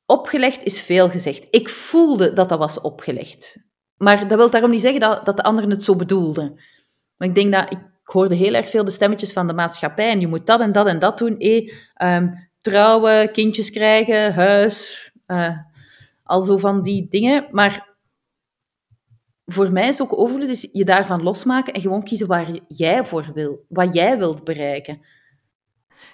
opgelegd 0.06 0.64
is 0.64 0.82
veel 0.82 1.10
gezegd. 1.10 1.46
Ik 1.50 1.68
voelde 1.68 2.32
dat 2.32 2.48
dat 2.48 2.58
was 2.58 2.80
opgelegd. 2.80 3.56
Maar 3.96 4.28
dat 4.28 4.38
wil 4.38 4.50
daarom 4.50 4.70
niet 4.70 4.80
zeggen 4.80 5.00
dat, 5.00 5.26
dat 5.26 5.36
de 5.36 5.42
anderen 5.42 5.70
het 5.70 5.82
zo 5.82 5.96
bedoelden. 5.96 6.58
Maar 7.18 7.28
ik 7.28 7.34
denk 7.34 7.52
dat 7.52 7.72
ik, 7.72 7.78
hoorde 8.02 8.34
heel 8.34 8.54
erg 8.54 8.68
veel 8.68 8.84
de 8.84 8.90
stemmetjes 8.90 9.32
van 9.32 9.46
de 9.46 9.52
maatschappij. 9.52 10.10
En 10.10 10.20
je 10.20 10.26
moet 10.26 10.46
dat 10.46 10.60
en 10.60 10.72
dat 10.72 10.86
en 10.86 10.98
dat 10.98 11.18
doen. 11.18 11.38
Eh, 11.38 11.72
um, 12.02 12.48
trouwen, 12.60 13.32
kindjes 13.32 13.70
krijgen, 13.70 14.34
huis, 14.34 15.10
uh, 15.26 15.58
al 16.22 16.42
zo 16.42 16.56
van 16.56 16.82
die 16.82 17.08
dingen. 17.08 17.46
Maar 17.50 17.96
voor 19.44 19.72
mij 19.72 19.88
is 19.88 20.02
ook 20.02 20.18
overvloed 20.18 20.48
is 20.48 20.68
je 20.72 20.84
daarvan 20.84 21.22
losmaken 21.22 21.72
en 21.72 21.80
gewoon 21.80 22.02
kiezen 22.02 22.26
waar 22.26 22.58
jij 22.68 23.04
voor 23.04 23.30
wil, 23.34 23.64
wat 23.68 23.94
jij 23.94 24.18
wilt 24.18 24.44
bereiken. 24.44 25.00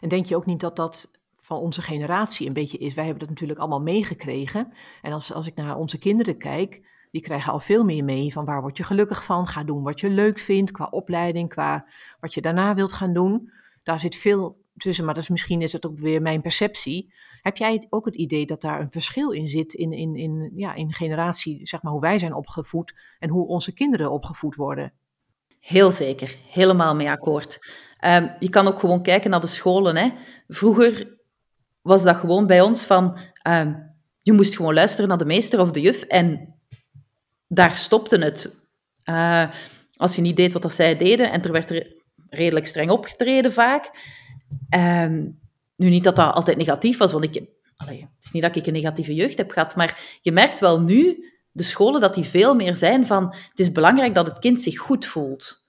En 0.00 0.08
denk 0.08 0.26
je 0.26 0.36
ook 0.36 0.46
niet 0.46 0.60
dat 0.60 0.76
dat 0.76 1.10
van 1.36 1.58
onze 1.58 1.82
generatie 1.82 2.46
een 2.46 2.52
beetje 2.52 2.78
is? 2.78 2.94
Wij 2.94 3.04
hebben 3.04 3.20
dat 3.20 3.28
natuurlijk 3.28 3.58
allemaal 3.58 3.80
meegekregen. 3.80 4.72
En 5.02 5.12
als, 5.12 5.32
als 5.32 5.46
ik 5.46 5.54
naar 5.54 5.76
onze 5.76 5.98
kinderen 5.98 6.38
kijk, 6.38 6.82
die 7.14 7.22
krijgen 7.22 7.52
al 7.52 7.60
veel 7.60 7.84
meer 7.84 8.04
mee 8.04 8.32
van 8.32 8.44
waar 8.44 8.60
word 8.60 8.76
je 8.76 8.84
gelukkig 8.84 9.24
van? 9.24 9.46
Ga 9.46 9.64
doen 9.64 9.82
wat 9.82 10.00
je 10.00 10.10
leuk 10.10 10.38
vindt 10.38 10.70
qua 10.70 10.84
opleiding, 10.90 11.48
qua 11.48 11.86
wat 12.20 12.34
je 12.34 12.40
daarna 12.40 12.74
wilt 12.74 12.92
gaan 12.92 13.12
doen. 13.12 13.50
Daar 13.82 14.00
zit 14.00 14.16
veel 14.16 14.56
tussen, 14.76 15.04
maar 15.04 15.14
dat 15.14 15.22
is, 15.22 15.28
misschien 15.28 15.62
is 15.62 15.72
het 15.72 15.86
ook 15.86 15.98
weer 15.98 16.22
mijn 16.22 16.40
perceptie. 16.40 17.12
Heb 17.42 17.56
jij 17.56 17.86
ook 17.90 18.04
het 18.04 18.14
idee 18.14 18.46
dat 18.46 18.60
daar 18.60 18.80
een 18.80 18.90
verschil 18.90 19.30
in 19.30 19.48
zit 19.48 19.74
in, 19.74 19.92
in, 19.92 20.16
in, 20.16 20.52
ja, 20.54 20.74
in 20.74 20.92
generatie, 20.92 21.66
zeg 21.66 21.82
maar, 21.82 21.92
hoe 21.92 22.00
wij 22.00 22.18
zijn 22.18 22.34
opgevoed 22.34 22.94
en 23.18 23.28
hoe 23.28 23.46
onze 23.46 23.72
kinderen 23.72 24.10
opgevoed 24.10 24.54
worden? 24.54 24.92
Heel 25.60 25.90
zeker, 25.90 26.36
helemaal 26.48 26.94
mee 26.94 27.10
akkoord. 27.10 27.58
Um, 28.04 28.30
je 28.38 28.48
kan 28.48 28.66
ook 28.66 28.78
gewoon 28.78 29.02
kijken 29.02 29.30
naar 29.30 29.40
de 29.40 29.46
scholen. 29.46 29.96
Hè. 29.96 30.10
Vroeger 30.48 31.18
was 31.82 32.02
dat 32.02 32.16
gewoon 32.16 32.46
bij 32.46 32.60
ons 32.60 32.84
van, 32.84 33.18
um, 33.48 33.94
je 34.22 34.32
moest 34.32 34.56
gewoon 34.56 34.74
luisteren 34.74 35.08
naar 35.08 35.18
de 35.18 35.24
meester 35.24 35.60
of 35.60 35.70
de 35.70 35.80
juf 35.80 36.02
en 36.02 36.53
daar 37.54 37.78
stopte 37.78 38.18
het. 38.18 38.50
Uh, 39.04 39.50
als 39.96 40.16
je 40.16 40.22
niet 40.22 40.36
deed 40.36 40.52
wat 40.52 40.74
zij 40.74 40.96
deden, 40.96 41.30
en 41.30 41.42
er 41.42 41.52
werd 41.52 41.70
er 41.70 41.96
redelijk 42.28 42.66
streng 42.66 42.90
opgetreden 42.90 43.52
vaak, 43.52 43.90
Um, 44.76 45.38
nu 45.76 45.88
niet 45.88 46.04
dat 46.04 46.16
dat 46.16 46.34
altijd 46.34 46.56
negatief 46.56 46.98
was, 46.98 47.12
want 47.12 47.24
ik, 47.24 47.34
het 47.76 48.08
is 48.20 48.30
niet 48.32 48.42
dat 48.42 48.56
ik 48.56 48.66
een 48.66 48.72
negatieve 48.72 49.14
jeugd 49.14 49.36
heb 49.36 49.50
gehad, 49.50 49.76
maar 49.76 50.18
je 50.20 50.32
merkt 50.32 50.60
wel 50.60 50.80
nu, 50.80 51.32
de 51.50 51.62
scholen, 51.62 52.00
dat 52.00 52.14
die 52.14 52.24
veel 52.24 52.54
meer 52.54 52.76
zijn 52.76 53.06
van, 53.06 53.34
het 53.48 53.58
is 53.58 53.72
belangrijk 53.72 54.14
dat 54.14 54.26
het 54.26 54.38
kind 54.38 54.62
zich 54.62 54.78
goed 54.78 55.06
voelt. 55.06 55.64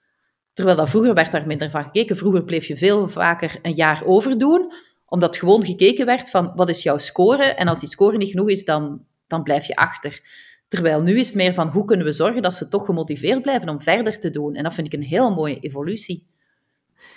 Terwijl 0.52 0.76
dat 0.76 0.90
vroeger 0.90 1.14
werd 1.14 1.32
daar 1.32 1.46
minder 1.46 1.70
van 1.70 1.82
gekeken. 1.82 2.16
Vroeger 2.16 2.44
bleef 2.44 2.66
je 2.66 2.76
veel 2.76 3.08
vaker 3.08 3.58
een 3.62 3.74
jaar 3.74 4.02
overdoen, 4.04 4.72
omdat 5.06 5.36
gewoon 5.36 5.64
gekeken 5.64 6.06
werd 6.06 6.30
van, 6.30 6.52
wat 6.54 6.68
is 6.68 6.82
jouw 6.82 6.98
score? 6.98 7.44
En 7.44 7.68
als 7.68 7.78
die 7.78 7.88
score 7.88 8.16
niet 8.16 8.30
genoeg 8.30 8.48
is, 8.48 8.64
dan, 8.64 9.04
dan 9.26 9.42
blijf 9.42 9.66
je 9.66 9.76
achter. 9.76 10.20
Terwijl 10.68 11.02
nu 11.02 11.18
is 11.18 11.26
het 11.26 11.36
meer 11.36 11.54
van, 11.54 11.68
hoe 11.68 11.84
kunnen 11.84 12.06
we 12.06 12.12
zorgen 12.12 12.42
dat 12.42 12.54
ze 12.54 12.68
toch 12.68 12.84
gemotiveerd 12.84 13.42
blijven 13.42 13.68
om 13.68 13.80
verder 13.80 14.20
te 14.20 14.30
doen? 14.30 14.54
En 14.54 14.62
dat 14.62 14.74
vind 14.74 14.86
ik 14.86 14.92
een 14.92 15.06
heel 15.06 15.34
mooie 15.34 15.60
evolutie. 15.60 16.34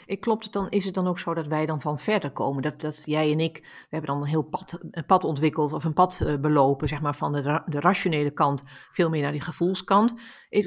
Ik 0.05 0.19
klopt 0.19 0.43
het 0.43 0.53
dan, 0.53 0.69
is 0.69 0.85
het 0.85 0.93
dan 0.93 1.07
ook 1.07 1.19
zo 1.19 1.33
dat 1.33 1.47
wij 1.47 1.65
dan 1.65 1.81
van 1.81 1.99
verder 1.99 2.31
komen? 2.31 2.61
Dat, 2.61 2.81
dat 2.81 3.01
jij 3.05 3.31
en 3.31 3.39
ik, 3.39 3.57
we 3.57 3.87
hebben 3.89 4.09
dan 4.09 4.21
een 4.21 4.27
heel 4.27 4.43
pad, 4.43 4.79
een 4.91 5.05
pad 5.05 5.23
ontwikkeld 5.23 5.73
of 5.73 5.83
een 5.83 5.93
pad 5.93 6.21
uh, 6.23 6.37
belopen, 6.37 6.87
zeg 6.87 7.01
maar, 7.01 7.15
van 7.15 7.31
de, 7.31 7.61
de 7.65 7.79
rationele 7.79 8.31
kant 8.31 8.63
veel 8.91 9.09
meer 9.09 9.21
naar 9.21 9.31
die 9.31 9.41
gevoelskant. 9.41 10.13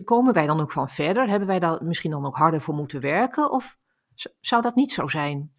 Komen 0.04 0.34
wij 0.34 0.46
dan 0.46 0.60
ook 0.60 0.72
van 0.72 0.88
verder? 0.88 1.28
Hebben 1.28 1.48
wij 1.48 1.58
daar 1.58 1.84
misschien 1.84 2.10
dan 2.10 2.26
ook 2.26 2.36
harder 2.36 2.60
voor 2.60 2.74
moeten 2.74 3.00
werken? 3.00 3.50
Of 3.50 3.78
zou 4.40 4.62
dat 4.62 4.74
niet 4.74 4.92
zo 4.92 5.08
zijn? 5.08 5.52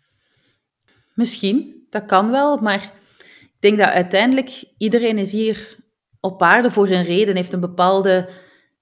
Misschien, 1.16 1.88
dat 1.90 2.06
kan 2.06 2.32
wel, 2.32 2.58
maar 2.58 2.84
ik 3.40 3.58
denk 3.60 3.78
dat 3.78 3.90
uiteindelijk 3.90 4.64
iedereen 4.78 5.18
is 5.18 5.32
hier 5.32 5.83
op 6.26 6.42
aarde 6.42 6.72
voor 6.72 6.88
een 6.88 7.04
reden, 7.04 7.36
heeft 7.36 7.54
een 7.54 7.60
bepaalde 7.60 8.30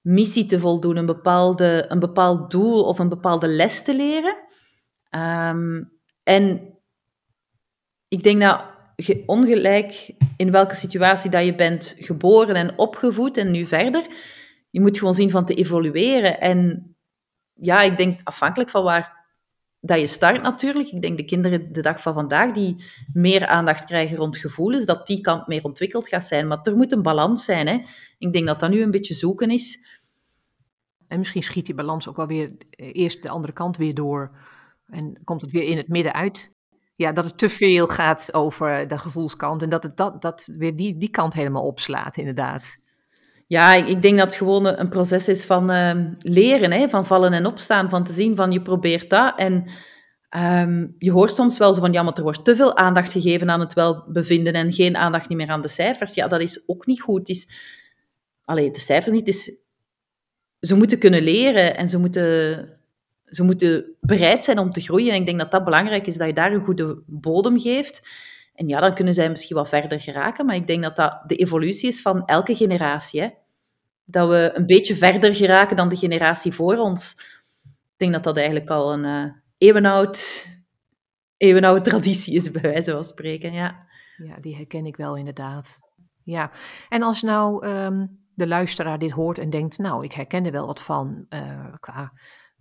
missie 0.00 0.46
te 0.46 0.58
voldoen, 0.58 0.96
een, 0.96 1.06
bepaalde, 1.06 1.84
een 1.88 1.98
bepaald 1.98 2.50
doel 2.50 2.84
of 2.84 2.98
een 2.98 3.08
bepaalde 3.08 3.46
les 3.46 3.82
te 3.82 3.96
leren. 3.96 4.36
Um, 5.10 5.92
en 6.22 6.78
ik 8.08 8.22
denk 8.22 8.40
dat 8.40 8.64
ongelijk 9.26 10.14
in 10.36 10.50
welke 10.50 10.74
situatie 10.74 11.30
dat 11.30 11.44
je 11.44 11.54
bent 11.54 11.94
geboren 11.98 12.54
en 12.54 12.78
opgevoed 12.78 13.36
en 13.36 13.50
nu 13.50 13.66
verder, 13.66 14.06
je 14.70 14.80
moet 14.80 14.98
gewoon 14.98 15.14
zien 15.14 15.30
van 15.30 15.46
te 15.46 15.54
evolueren. 15.54 16.40
En 16.40 16.86
ja, 17.52 17.82
ik 17.82 17.96
denk 17.96 18.20
afhankelijk 18.24 18.70
van 18.70 18.82
waar 18.82 19.21
dat 19.84 19.98
je 19.98 20.06
start 20.06 20.42
natuurlijk. 20.42 20.88
Ik 20.88 21.02
denk 21.02 21.16
de 21.16 21.24
kinderen 21.24 21.72
de 21.72 21.82
dag 21.82 22.02
van 22.02 22.12
vandaag 22.12 22.52
die 22.52 22.84
meer 23.12 23.46
aandacht 23.46 23.84
krijgen 23.84 24.16
rond 24.16 24.36
gevoelens, 24.36 24.84
dat 24.84 25.06
die 25.06 25.20
kant 25.20 25.46
meer 25.46 25.64
ontwikkeld 25.64 26.08
gaat 26.08 26.24
zijn. 26.24 26.46
Maar 26.46 26.58
er 26.62 26.76
moet 26.76 26.92
een 26.92 27.02
balans 27.02 27.44
zijn. 27.44 27.66
Hè. 27.66 27.80
Ik 28.18 28.32
denk 28.32 28.46
dat 28.46 28.60
dat 28.60 28.70
nu 28.70 28.82
een 28.82 28.90
beetje 28.90 29.14
zoeken 29.14 29.50
is. 29.50 29.80
En 31.08 31.18
misschien 31.18 31.42
schiet 31.42 31.66
die 31.66 31.74
balans 31.74 32.08
ook 32.08 32.16
wel 32.16 32.26
weer 32.26 32.52
eerst 32.76 33.22
de 33.22 33.28
andere 33.28 33.52
kant 33.52 33.76
weer 33.76 33.94
door. 33.94 34.30
En 34.86 35.20
komt 35.24 35.40
het 35.40 35.52
weer 35.52 35.64
in 35.64 35.76
het 35.76 35.88
midden 35.88 36.12
uit. 36.12 36.54
Ja, 36.94 37.12
dat 37.12 37.24
het 37.24 37.38
te 37.38 37.48
veel 37.48 37.86
gaat 37.86 38.34
over 38.34 38.88
de 38.88 38.98
gevoelskant 38.98 39.62
en 39.62 39.68
dat 39.68 39.82
het 39.82 39.96
dat, 39.96 40.22
dat 40.22 40.48
weer 40.58 40.76
die, 40.76 40.98
die 40.98 41.10
kant 41.10 41.34
helemaal 41.34 41.66
opslaat, 41.66 42.16
inderdaad. 42.16 42.76
Ja, 43.52 43.74
ik 43.74 44.02
denk 44.02 44.18
dat 44.18 44.26
het 44.26 44.36
gewoon 44.36 44.66
een 44.66 44.88
proces 44.88 45.28
is 45.28 45.44
van 45.44 45.70
uh, 45.70 45.92
leren, 46.18 46.72
hè, 46.72 46.88
van 46.88 47.06
vallen 47.06 47.32
en 47.32 47.46
opstaan, 47.46 47.90
van 47.90 48.04
te 48.04 48.12
zien 48.12 48.36
van 48.36 48.52
je 48.52 48.62
probeert 48.62 49.10
dat 49.10 49.38
en 49.38 49.70
um, 50.68 50.94
je 50.98 51.10
hoort 51.10 51.34
soms 51.34 51.58
wel 51.58 51.74
zo 51.74 51.80
van 51.80 51.92
ja, 51.92 52.02
maar 52.02 52.12
er 52.12 52.22
wordt 52.22 52.44
te 52.44 52.56
veel 52.56 52.76
aandacht 52.76 53.12
gegeven 53.12 53.50
aan 53.50 53.60
het 53.60 53.72
welbevinden 53.72 54.52
en 54.52 54.72
geen 54.72 54.96
aandacht 54.96 55.28
meer 55.28 55.48
aan 55.48 55.62
de 55.62 55.68
cijfers. 55.68 56.14
Ja, 56.14 56.28
dat 56.28 56.40
is 56.40 56.62
ook 56.66 56.86
niet 56.86 57.00
goed. 57.00 57.18
Het 57.18 57.28
is, 57.28 57.48
alleen 58.44 58.72
de 58.72 58.80
cijfer 58.80 59.12
niet, 59.12 59.28
is, 59.28 59.56
ze 60.60 60.74
moeten 60.74 60.98
kunnen 60.98 61.22
leren 61.22 61.76
en 61.76 61.88
ze 61.88 61.98
moeten 61.98 62.68
ze 63.24 63.42
moeten 63.42 63.96
bereid 64.00 64.44
zijn 64.44 64.58
om 64.58 64.72
te 64.72 64.80
groeien. 64.80 65.12
En 65.12 65.20
ik 65.20 65.26
denk 65.26 65.38
dat 65.38 65.50
dat 65.50 65.64
belangrijk 65.64 66.06
is, 66.06 66.16
dat 66.16 66.26
je 66.26 66.34
daar 66.34 66.52
een 66.52 66.64
goede 66.64 67.02
bodem 67.06 67.60
geeft. 67.60 68.08
En 68.54 68.68
ja, 68.68 68.80
dan 68.80 68.94
kunnen 68.94 69.14
zij 69.14 69.30
misschien 69.30 69.56
wel 69.56 69.64
verder 69.64 70.00
geraken. 70.00 70.46
Maar 70.46 70.56
ik 70.56 70.66
denk 70.66 70.82
dat 70.82 70.96
dat 70.96 71.22
de 71.26 71.36
evolutie 71.36 71.88
is 71.88 72.02
van 72.02 72.24
elke 72.26 72.56
generatie. 72.56 73.20
Hè? 73.20 73.28
Dat 74.12 74.28
we 74.28 74.50
een 74.54 74.66
beetje 74.66 74.94
verder 74.94 75.34
geraken 75.34 75.76
dan 75.76 75.88
de 75.88 75.96
generatie 75.96 76.52
voor 76.52 76.76
ons. 76.76 77.12
Ik 77.64 77.96
denk 77.96 78.12
dat 78.12 78.24
dat 78.24 78.36
eigenlijk 78.36 78.70
al 78.70 78.92
een 78.92 79.04
uh, 79.04 79.32
eeuwenoud, 79.58 80.46
eeuwenoude 81.36 81.80
traditie 81.90 82.34
is, 82.34 82.50
bij 82.50 82.62
wijze 82.62 82.90
van 82.90 83.04
spreken. 83.04 83.52
Ja. 83.52 83.86
Ja, 84.16 84.36
die 84.40 84.56
herken 84.56 84.86
ik 84.86 84.96
wel 84.96 85.16
inderdaad. 85.16 85.80
Ja, 86.24 86.50
en 86.88 87.02
als 87.02 87.22
nou 87.22 87.66
ehm, 87.66 88.06
de 88.34 88.46
luisteraar 88.46 88.98
dit 88.98 89.10
hoort 89.10 89.38
en 89.38 89.50
denkt, 89.50 89.78
nou, 89.78 90.04
ik 90.04 90.12
herken 90.12 90.46
er 90.46 90.52
wel 90.52 90.66
wat 90.66 90.82
van, 90.82 91.26
uh, 91.28 91.74
qua 91.80 92.12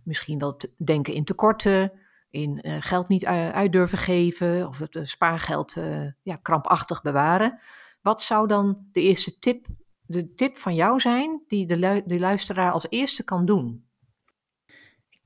misschien 0.03 0.39
wel 0.39 0.57
denken 0.77 1.13
in 1.13 1.23
tekorten, 1.23 1.91
in 2.29 2.59
uh, 2.61 2.75
geld 2.79 3.07
niet 3.07 3.25
uit 3.25 3.71
durven 3.71 3.97
geven 3.97 4.67
of 4.67 4.79
het 4.79 4.99
spaargeld 5.01 5.77
ja, 6.21 6.35
krampachtig 6.35 7.01
bewaren. 7.01 7.59
Wat 8.01 8.21
zou 8.21 8.47
dan 8.47 8.87
de 8.91 9.01
eerste 9.01 9.39
tip, 9.39 9.65
de 10.11 10.33
tip 10.33 10.57
van 10.57 10.75
jou 10.75 10.99
zijn 10.99 11.43
die 11.47 11.65
de, 11.65 12.03
luisteraar 12.19 12.71
als 12.71 12.85
eerste 12.89 13.23
kan 13.23 13.45
doen? 13.45 13.85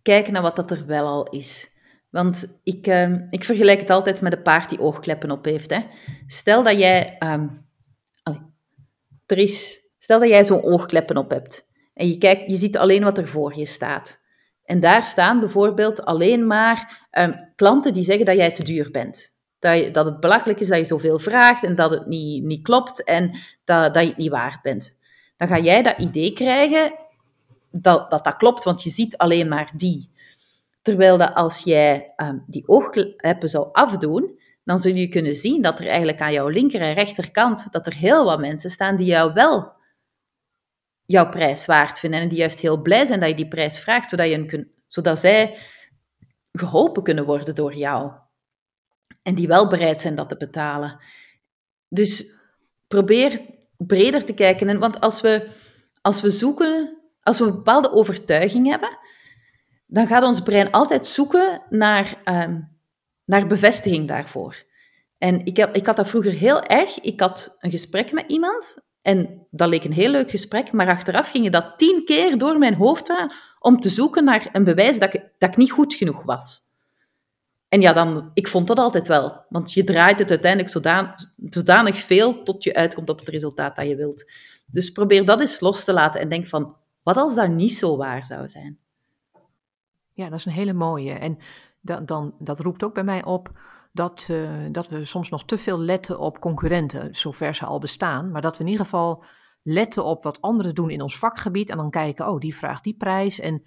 Kijken 0.01 0.33
naar 0.33 0.41
wat 0.41 0.55
dat 0.55 0.71
er 0.71 0.85
wel 0.85 1.05
al 1.05 1.29
is. 1.29 1.73
Want 2.09 2.59
ik, 2.63 2.87
uh, 2.87 3.15
ik 3.29 3.43
vergelijk 3.43 3.79
het 3.79 3.89
altijd 3.89 4.21
met 4.21 4.33
een 4.33 4.41
paard 4.41 4.69
die 4.69 4.79
oogkleppen 4.79 5.31
op 5.31 5.45
heeft. 5.45 5.69
Hè. 5.69 5.79
Stel 6.27 6.63
dat 6.63 6.77
jij... 6.77 7.17
Allez, 8.23 8.39
er 9.25 9.37
is, 9.37 9.79
stel 9.97 10.19
dat 10.19 10.29
jij 10.29 10.43
zo'n 10.43 10.63
oogkleppen 10.63 11.17
op 11.17 11.29
hebt. 11.29 11.67
En 11.93 12.07
je, 12.07 12.17
kijkt, 12.17 12.49
je 12.51 12.55
ziet 12.55 12.77
alleen 12.77 13.03
wat 13.03 13.17
er 13.17 13.27
voor 13.27 13.57
je 13.57 13.65
staat. 13.65 14.23
En 14.63 14.79
daar 14.79 15.03
staan 15.03 15.39
bijvoorbeeld 15.39 16.05
alleen 16.05 16.47
maar 16.47 17.07
um, 17.11 17.51
klanten 17.55 17.93
die 17.93 18.03
zeggen 18.03 18.25
dat 18.25 18.35
jij 18.35 18.51
te 18.51 18.63
duur 18.63 18.91
bent. 18.91 19.34
Dat, 19.65 19.93
dat 19.93 20.05
het 20.05 20.19
belachelijk 20.19 20.59
is 20.59 20.67
dat 20.67 20.77
je 20.77 20.85
zoveel 20.85 21.19
vraagt 21.19 21.63
en 21.63 21.75
dat 21.75 21.91
het 21.91 22.05
niet, 22.05 22.43
niet 22.43 22.63
klopt 22.63 23.03
en 23.03 23.31
dat, 23.63 23.93
dat 23.93 24.03
je 24.03 24.09
het 24.09 24.17
niet 24.17 24.31
waard 24.31 24.61
bent. 24.61 24.97
Dan 25.37 25.47
ga 25.47 25.59
jij 25.59 25.83
dat 25.83 25.97
idee 25.97 26.33
krijgen 26.33 26.93
dat, 27.71 28.11
dat 28.11 28.23
dat 28.23 28.35
klopt, 28.37 28.63
want 28.63 28.83
je 28.83 28.89
ziet 28.89 29.17
alleen 29.17 29.47
maar 29.47 29.71
die. 29.75 30.09
Terwijl 30.81 31.17
dat 31.17 31.33
als 31.33 31.63
jij 31.63 32.13
um, 32.17 32.43
die 32.47 32.67
oogkleppen 32.67 33.49
zou 33.49 33.69
afdoen, 33.71 34.39
dan 34.63 34.79
zul 34.79 34.93
je 34.95 35.09
kunnen 35.09 35.35
zien 35.35 35.61
dat 35.61 35.79
er 35.79 35.87
eigenlijk 35.87 36.21
aan 36.21 36.33
jouw 36.33 36.47
linker 36.47 36.81
en 36.81 36.93
rechterkant 36.93 37.71
dat 37.71 37.87
er 37.87 37.95
heel 37.95 38.25
wat 38.25 38.39
mensen 38.39 38.69
staan 38.69 38.95
die 38.95 39.05
jou 39.05 39.33
wel 39.33 39.73
jouw 41.05 41.29
prijs 41.29 41.65
waard 41.65 41.99
vinden 41.99 42.19
en 42.19 42.29
die 42.29 42.37
juist 42.37 42.59
heel 42.59 42.81
blij 42.81 43.05
zijn 43.05 43.19
dat 43.19 43.29
je 43.29 43.35
die 43.35 43.47
prijs 43.47 43.79
vraagt, 43.79 44.09
zodat, 44.09 44.29
je 44.29 44.45
kun, 44.45 44.71
zodat 44.87 45.19
zij 45.19 45.57
geholpen 46.51 47.03
kunnen 47.03 47.25
worden 47.25 47.55
door 47.55 47.75
jou. 47.75 48.11
En 49.25 49.35
die 49.35 49.47
wel 49.47 49.67
bereid 49.67 50.01
zijn 50.01 50.15
dat 50.15 50.29
te 50.29 50.37
betalen. 50.37 50.99
Dus 51.87 52.33
probeer 52.87 53.41
breder 53.77 54.25
te 54.25 54.33
kijken. 54.33 54.79
Want 54.79 55.01
als 55.01 55.21
we, 55.21 55.47
als 56.01 56.21
we 56.21 56.29
zoeken, 56.29 56.97
als 57.21 57.39
we 57.39 57.45
een 57.45 57.51
bepaalde 57.51 57.91
overtuiging 57.91 58.69
hebben, 58.69 58.97
dan 59.87 60.07
gaat 60.07 60.23
ons 60.23 60.41
brein 60.41 60.71
altijd 60.71 61.05
zoeken 61.05 61.61
naar, 61.69 62.21
um, 62.25 62.77
naar 63.25 63.47
bevestiging 63.47 64.07
daarvoor. 64.07 64.63
En 65.17 65.45
ik, 65.45 65.57
heb, 65.57 65.75
ik 65.75 65.85
had 65.85 65.95
dat 65.95 66.07
vroeger 66.07 66.31
heel 66.31 66.63
erg. 66.63 66.99
Ik 66.99 67.19
had 67.19 67.57
een 67.59 67.71
gesprek 67.71 68.11
met 68.11 68.25
iemand 68.27 68.77
en 69.01 69.47
dat 69.51 69.69
leek 69.69 69.83
een 69.83 69.93
heel 69.93 70.11
leuk 70.11 70.29
gesprek, 70.29 70.71
maar 70.71 70.87
achteraf 70.87 71.29
ging 71.29 71.49
dat 71.49 71.77
tien 71.77 72.05
keer 72.05 72.37
door 72.37 72.57
mijn 72.57 72.73
hoofd 72.73 73.09
aan 73.09 73.31
om 73.59 73.79
te 73.79 73.89
zoeken 73.89 74.23
naar 74.23 74.49
een 74.51 74.63
bewijs 74.63 74.99
dat 74.99 75.13
ik, 75.13 75.21
dat 75.37 75.49
ik 75.49 75.57
niet 75.57 75.71
goed 75.71 75.93
genoeg 75.93 76.23
was. 76.23 76.64
En 77.69 77.81
ja, 77.81 77.93
dan, 77.93 78.31
ik 78.33 78.47
vond 78.47 78.67
dat 78.67 78.77
altijd 78.77 79.07
wel, 79.07 79.45
want 79.49 79.73
je 79.73 79.83
draait 79.83 80.19
het 80.19 80.29
uiteindelijk 80.29 80.71
zodanig, 81.49 81.97
veel 81.97 82.43
tot 82.43 82.63
je 82.63 82.73
uitkomt 82.75 83.09
op 83.09 83.19
het 83.19 83.29
resultaat 83.29 83.75
dat 83.75 83.87
je 83.87 83.95
wilt. 83.95 84.31
Dus 84.65 84.89
probeer 84.89 85.25
dat 85.25 85.41
eens 85.41 85.59
los 85.59 85.83
te 85.83 85.93
laten 85.93 86.21
en 86.21 86.29
denk 86.29 86.47
van, 86.47 86.75
wat 87.03 87.17
als 87.17 87.35
dat 87.35 87.49
niet 87.49 87.73
zo 87.73 87.97
waar 87.97 88.25
zou 88.25 88.49
zijn? 88.49 88.79
Ja, 90.13 90.29
dat 90.29 90.39
is 90.39 90.45
een 90.45 90.51
hele 90.51 90.73
mooie. 90.73 91.13
En 91.13 91.37
dan, 91.81 92.05
dan, 92.05 92.35
dat 92.39 92.59
roept 92.59 92.83
ook 92.83 92.93
bij 92.93 93.03
mij 93.03 93.23
op 93.23 93.51
dat, 93.91 94.27
uh, 94.31 94.49
dat 94.71 94.87
we 94.89 95.05
soms 95.05 95.29
nog 95.29 95.45
te 95.45 95.57
veel 95.57 95.79
letten 95.79 96.19
op 96.19 96.39
concurrenten, 96.39 97.15
zover 97.15 97.55
ze 97.55 97.65
al 97.65 97.79
bestaan. 97.79 98.31
Maar 98.31 98.41
dat 98.41 98.57
we 98.57 98.63
in 98.63 98.69
ieder 98.69 98.85
geval 98.85 99.23
letten 99.61 100.03
op 100.03 100.23
wat 100.23 100.41
anderen 100.41 100.75
doen 100.75 100.89
in 100.89 101.01
ons 101.01 101.17
vakgebied. 101.17 101.69
En 101.69 101.77
dan 101.77 101.89
kijken, 101.89 102.27
oh, 102.27 102.39
die 102.39 102.55
vraagt 102.55 102.83
die 102.83 102.97
prijs. 102.97 103.39
En 103.39 103.63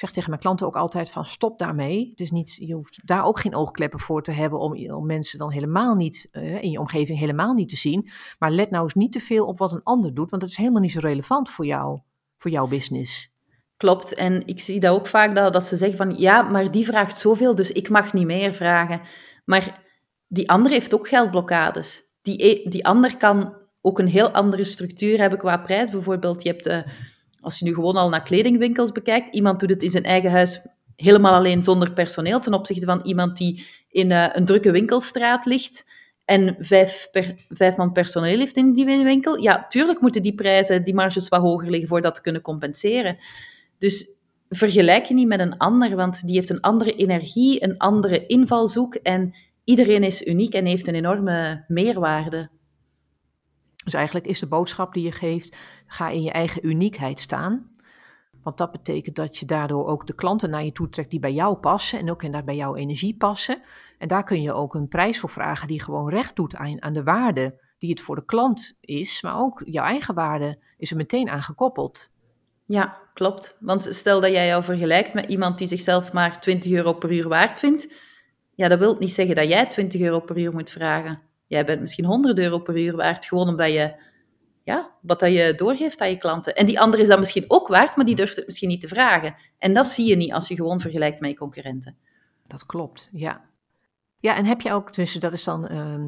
zeg 0.00 0.12
tegen 0.12 0.30
mijn 0.30 0.42
klanten 0.42 0.66
ook 0.66 0.76
altijd 0.76 1.10
van 1.10 1.24
stop 1.24 1.58
daarmee. 1.58 2.12
Is 2.14 2.30
niet, 2.30 2.56
je 2.60 2.74
hoeft 2.74 3.00
daar 3.04 3.24
ook 3.24 3.40
geen 3.40 3.54
oogkleppen 3.54 4.00
voor 4.00 4.22
te 4.22 4.32
hebben 4.32 4.58
om, 4.58 4.90
om 4.90 5.06
mensen 5.06 5.38
dan 5.38 5.50
helemaal 5.50 5.94
niet 5.94 6.28
uh, 6.32 6.62
in 6.62 6.70
je 6.70 6.78
omgeving 6.78 7.18
helemaal 7.18 7.54
niet 7.54 7.68
te 7.68 7.76
zien. 7.76 8.10
Maar 8.38 8.50
let 8.50 8.70
nou 8.70 8.84
eens 8.84 8.94
niet 8.94 9.12
te 9.12 9.20
veel 9.20 9.46
op 9.46 9.58
wat 9.58 9.72
een 9.72 9.82
ander 9.82 10.14
doet, 10.14 10.30
want 10.30 10.42
dat 10.42 10.50
is 10.50 10.56
helemaal 10.56 10.80
niet 10.80 10.92
zo 10.92 11.00
relevant 11.00 11.50
voor 11.50 11.66
jou, 11.66 12.00
voor 12.36 12.50
jouw 12.50 12.66
business. 12.66 13.34
Klopt. 13.76 14.14
En 14.14 14.46
ik 14.46 14.60
zie 14.60 14.80
dat 14.80 14.94
ook 14.94 15.06
vaak 15.06 15.34
dat, 15.34 15.52
dat 15.52 15.64
ze 15.64 15.76
zeggen 15.76 15.96
van 15.96 16.18
ja, 16.18 16.42
maar 16.42 16.70
die 16.70 16.84
vraagt 16.84 17.18
zoveel, 17.18 17.54
dus 17.54 17.72
ik 17.72 17.88
mag 17.88 18.12
niet 18.12 18.26
meer 18.26 18.54
vragen. 18.54 19.00
Maar 19.44 19.84
die 20.28 20.50
ander 20.50 20.72
heeft 20.72 20.94
ook 20.94 21.08
geldblokkades. 21.08 22.02
Die, 22.22 22.46
e, 22.46 22.68
die 22.68 22.86
ander 22.86 23.16
kan 23.16 23.54
ook 23.80 23.98
een 23.98 24.08
heel 24.08 24.30
andere 24.30 24.64
structuur 24.64 25.18
hebben 25.18 25.38
qua 25.38 25.56
prijs. 25.56 25.90
Bijvoorbeeld, 25.90 26.42
je 26.42 26.48
hebt, 26.48 26.66
uh, 26.66 26.78
als 27.40 27.58
je 27.58 27.64
nu 27.64 27.74
gewoon 27.74 27.96
al 27.96 28.08
naar 28.08 28.22
kledingwinkels 28.22 28.92
bekijkt, 28.92 29.34
iemand 29.34 29.60
doet 29.60 29.70
het 29.70 29.82
in 29.82 29.90
zijn 29.90 30.04
eigen 30.04 30.30
huis 30.30 30.60
helemaal 30.96 31.34
alleen 31.34 31.62
zonder 31.62 31.92
personeel, 31.92 32.40
ten 32.40 32.54
opzichte 32.54 32.86
van 32.86 33.00
iemand 33.02 33.36
die 33.36 33.66
in 33.88 34.10
uh, 34.10 34.26
een 34.32 34.44
drukke 34.44 34.70
winkelstraat 34.70 35.44
ligt 35.44 35.84
en 36.24 36.56
vijf, 36.58 37.08
per, 37.10 37.74
man 37.76 37.92
personeel 37.92 38.38
heeft 38.38 38.56
in 38.56 38.74
die 38.74 38.84
winkel. 38.84 39.42
Ja, 39.42 39.66
tuurlijk 39.68 40.00
moeten 40.00 40.22
die 40.22 40.34
prijzen, 40.34 40.84
die 40.84 40.94
marges 40.94 41.28
wat 41.28 41.40
hoger 41.40 41.70
liggen 41.70 41.88
voor 41.88 42.00
dat 42.00 42.14
te 42.14 42.20
kunnen 42.20 42.42
compenseren. 42.42 43.18
Dus 43.78 44.18
vergelijk 44.48 45.04
je 45.04 45.14
niet 45.14 45.28
met 45.28 45.40
een 45.40 45.56
ander, 45.56 45.96
want 45.96 46.26
die 46.26 46.36
heeft 46.36 46.50
een 46.50 46.60
andere 46.60 46.92
energie, 46.92 47.64
een 47.64 47.78
andere 47.78 48.26
invalshoek 48.26 48.94
en 48.94 49.34
iedereen 49.64 50.02
is 50.02 50.26
uniek 50.26 50.54
en 50.54 50.66
heeft 50.66 50.88
een 50.88 50.94
enorme 50.94 51.64
meerwaarde. 51.68 52.50
Dus 53.90 53.98
eigenlijk 53.98 54.26
is 54.26 54.40
de 54.40 54.46
boodschap 54.46 54.94
die 54.94 55.04
je 55.04 55.12
geeft, 55.12 55.56
ga 55.86 56.08
in 56.08 56.22
je 56.22 56.30
eigen 56.30 56.66
uniekheid 56.66 57.20
staan. 57.20 57.70
Want 58.42 58.58
dat 58.58 58.72
betekent 58.72 59.16
dat 59.16 59.36
je 59.36 59.46
daardoor 59.46 59.86
ook 59.86 60.06
de 60.06 60.14
klanten 60.14 60.50
naar 60.50 60.64
je 60.64 60.72
toe 60.72 60.88
trekt 60.88 61.10
die 61.10 61.20
bij 61.20 61.32
jou 61.32 61.56
passen 61.56 61.98
en 61.98 62.10
ook 62.10 62.22
en 62.22 62.44
bij 62.44 62.56
jouw 62.56 62.74
energie 62.74 63.16
passen. 63.16 63.62
En 63.98 64.08
daar 64.08 64.24
kun 64.24 64.42
je 64.42 64.52
ook 64.52 64.74
een 64.74 64.88
prijs 64.88 65.20
voor 65.20 65.28
vragen 65.28 65.68
die 65.68 65.82
gewoon 65.82 66.08
recht 66.08 66.36
doet 66.36 66.56
aan, 66.56 66.82
aan 66.82 66.92
de 66.92 67.02
waarde 67.02 67.60
die 67.78 67.90
het 67.90 68.00
voor 68.00 68.16
de 68.16 68.24
klant 68.24 68.78
is, 68.80 69.22
maar 69.22 69.38
ook 69.38 69.62
jouw 69.64 69.84
eigen 69.84 70.14
waarde 70.14 70.58
is 70.76 70.90
er 70.90 70.96
meteen 70.96 71.28
aan 71.30 71.42
gekoppeld. 71.42 72.10
Ja, 72.64 72.98
klopt. 73.14 73.56
Want 73.60 73.88
stel 73.90 74.20
dat 74.20 74.30
jij 74.30 74.46
jou 74.46 74.62
vergelijkt 74.62 75.14
met 75.14 75.26
iemand 75.26 75.58
die 75.58 75.66
zichzelf 75.66 76.12
maar 76.12 76.40
20 76.40 76.72
euro 76.72 76.92
per 76.92 77.12
uur 77.12 77.28
waard 77.28 77.60
vindt, 77.60 77.88
ja, 78.54 78.68
dat 78.68 78.78
wil 78.78 78.96
niet 78.98 79.12
zeggen 79.12 79.34
dat 79.34 79.48
jij 79.48 79.66
20 79.66 80.00
euro 80.00 80.20
per 80.20 80.38
uur 80.38 80.52
moet 80.52 80.70
vragen. 80.70 81.29
Jij 81.50 81.64
bent 81.64 81.80
misschien 81.80 82.04
100 82.04 82.38
euro 82.38 82.58
per 82.58 82.78
uur 82.78 82.96
waard, 82.96 83.24
gewoon 83.24 83.48
omdat 83.48 83.72
je, 83.72 83.94
ja, 84.62 84.90
wat 85.00 85.20
dat 85.20 85.32
je 85.32 85.52
doorgeeft 85.56 86.00
aan 86.00 86.10
je 86.10 86.18
klanten. 86.18 86.54
En 86.54 86.66
die 86.66 86.80
andere 86.80 87.02
is 87.02 87.08
dat 87.08 87.18
misschien 87.18 87.44
ook 87.48 87.68
waard, 87.68 87.96
maar 87.96 88.04
die 88.04 88.14
durft 88.14 88.36
het 88.36 88.46
misschien 88.46 88.68
niet 88.68 88.80
te 88.80 88.88
vragen. 88.88 89.34
En 89.58 89.74
dat 89.74 89.86
zie 89.86 90.08
je 90.08 90.16
niet 90.16 90.32
als 90.32 90.48
je 90.48 90.54
gewoon 90.54 90.80
vergelijkt 90.80 91.20
met 91.20 91.30
je 91.30 91.36
concurrenten. 91.36 91.96
Dat 92.46 92.66
klopt, 92.66 93.08
ja. 93.12 93.44
Ja, 94.18 94.36
en 94.36 94.44
heb 94.44 94.60
je 94.60 94.72
ook, 94.72 94.94
dus 94.94 95.12
dat 95.12 95.32
is 95.32 95.44
dan 95.44 95.72
uh, 95.72 96.04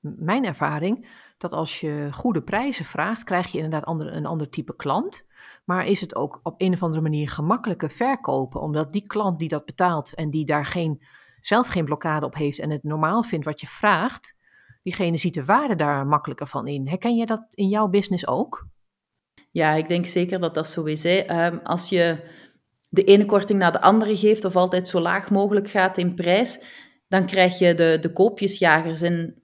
mijn 0.00 0.44
ervaring, 0.44 1.08
dat 1.38 1.52
als 1.52 1.80
je 1.80 2.08
goede 2.12 2.42
prijzen 2.42 2.84
vraagt, 2.84 3.24
krijg 3.24 3.52
je 3.52 3.58
inderdaad 3.58 3.84
ander, 3.84 4.12
een 4.12 4.26
ander 4.26 4.50
type 4.50 4.76
klant. 4.76 5.28
Maar 5.64 5.86
is 5.86 6.00
het 6.00 6.14
ook 6.14 6.40
op 6.42 6.54
een 6.60 6.72
of 6.72 6.82
andere 6.82 7.02
manier 7.02 7.28
gemakkelijker 7.28 7.90
verkopen, 7.90 8.60
omdat 8.60 8.92
die 8.92 9.06
klant 9.06 9.38
die 9.38 9.48
dat 9.48 9.64
betaalt 9.64 10.14
en 10.14 10.30
die 10.30 10.44
daar 10.44 10.66
geen, 10.66 11.02
zelf 11.40 11.68
geen 11.68 11.84
blokkade 11.84 12.26
op 12.26 12.34
heeft 12.34 12.58
en 12.58 12.70
het 12.70 12.82
normaal 12.82 13.22
vindt 13.22 13.44
wat 13.44 13.60
je 13.60 13.66
vraagt, 13.66 14.40
diegene 14.82 15.16
ziet 15.16 15.34
de 15.34 15.44
waarde 15.44 15.76
daar 15.76 16.06
makkelijker 16.06 16.46
van 16.46 16.66
in. 16.66 16.88
Herken 16.88 17.16
je 17.16 17.26
dat 17.26 17.46
in 17.50 17.68
jouw 17.68 17.88
business 17.88 18.26
ook? 18.26 18.66
Ja, 19.50 19.74
ik 19.74 19.88
denk 19.88 20.06
zeker 20.06 20.40
dat 20.40 20.54
dat 20.54 20.68
zo 20.68 20.84
is. 20.84 21.04
Ehm, 21.04 21.58
als 21.62 21.88
je 21.88 22.30
de 22.88 23.04
ene 23.04 23.26
korting 23.26 23.58
naar 23.58 23.72
de 23.72 23.80
andere 23.80 24.16
geeft 24.16 24.44
of 24.44 24.56
altijd 24.56 24.88
zo 24.88 25.00
laag 25.00 25.30
mogelijk 25.30 25.70
gaat 25.70 25.98
in 25.98 26.14
prijs, 26.14 26.58
dan 27.08 27.26
krijg 27.26 27.58
je 27.58 27.74
de, 27.74 27.98
de 28.00 28.12
koopjesjagers 28.12 29.02
en 29.02 29.42